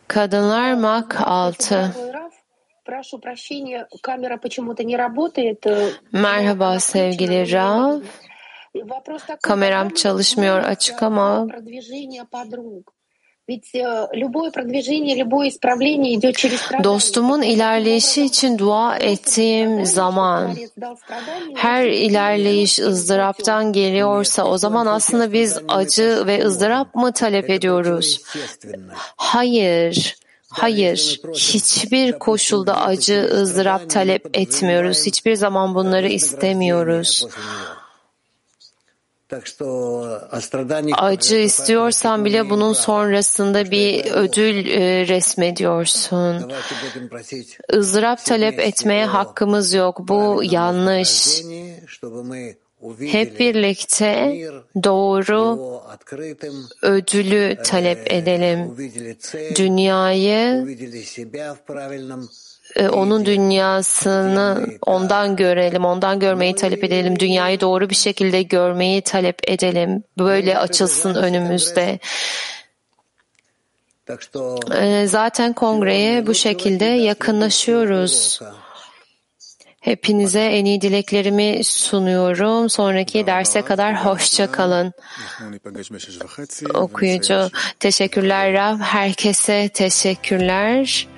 [0.08, 1.94] Kadınlar Mark 6.
[6.12, 8.00] Merhaba sevgili Rav.
[9.42, 11.46] Kameram çalışmıyor açık ama
[16.84, 20.56] Dostumun ilerleyişi için dua ettiğim zaman.
[21.54, 28.20] her ilerleyiş ızdıraptan geliyorsa o zaman aslında biz acı ve ızdırap mı talep ediyoruz?
[29.16, 30.16] Hayır.
[30.48, 35.06] Hayır, hiçbir koşulda acı, ızdırap talep etmiyoruz.
[35.06, 37.26] Hiçbir zaman bunları istemiyoruz.
[40.96, 46.52] Acı istiyorsan bile bunun sonrasında bir ödül e, resmediyorsun.
[47.72, 50.08] Izdırap talep etmeye hakkımız yok.
[50.08, 51.42] Bu yanlış.
[53.00, 54.36] Hep birlikte
[54.84, 55.58] doğru
[56.82, 58.76] ödülü talep edelim.
[59.56, 60.66] Dünyayı
[62.76, 67.18] e, onun dünyasını ondan görelim, ondan görmeyi talep edelim.
[67.18, 70.02] Dünyayı doğru bir şekilde görmeyi talep edelim.
[70.18, 71.98] Böyle açılsın önümüzde.
[74.80, 78.40] E, zaten kongreye bu şekilde yakınlaşıyoruz.
[79.86, 82.70] Hepinize en iyi dileklerimi sunuyorum.
[82.70, 84.92] Sonraki derse kadar hoşça kalın.
[86.74, 88.80] Okuyucu, teşekkürler Rab.
[88.80, 91.08] Herkese teşekkürler.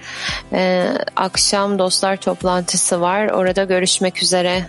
[0.53, 3.29] Ee, akşam dostlar toplantısı var.
[3.29, 4.67] Orada görüşmek üzere.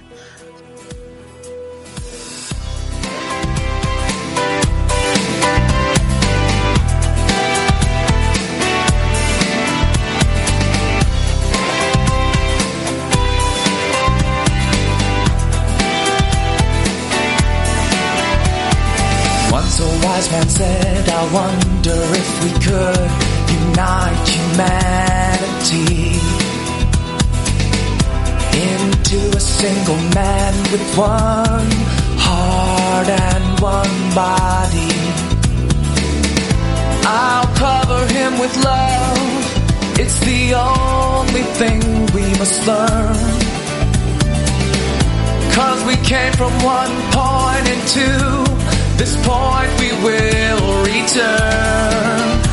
[20.31, 23.09] Man said, I wonder if we could
[23.49, 25.89] unite humanity
[28.61, 31.71] into a single man with one
[32.21, 34.95] heart and one body.
[37.07, 39.99] I'll cover him with love.
[39.99, 41.81] It's the only thing
[42.13, 43.17] we must learn.
[45.57, 48.48] Cause we came from one point into
[48.99, 52.48] this point we will return.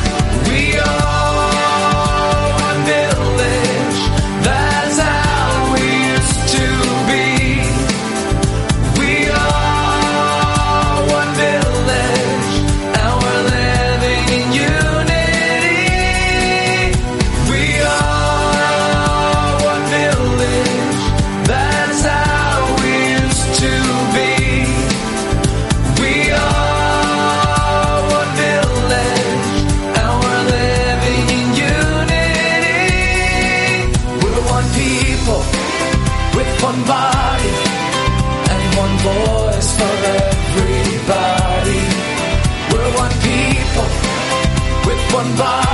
[45.27, 45.66] somebody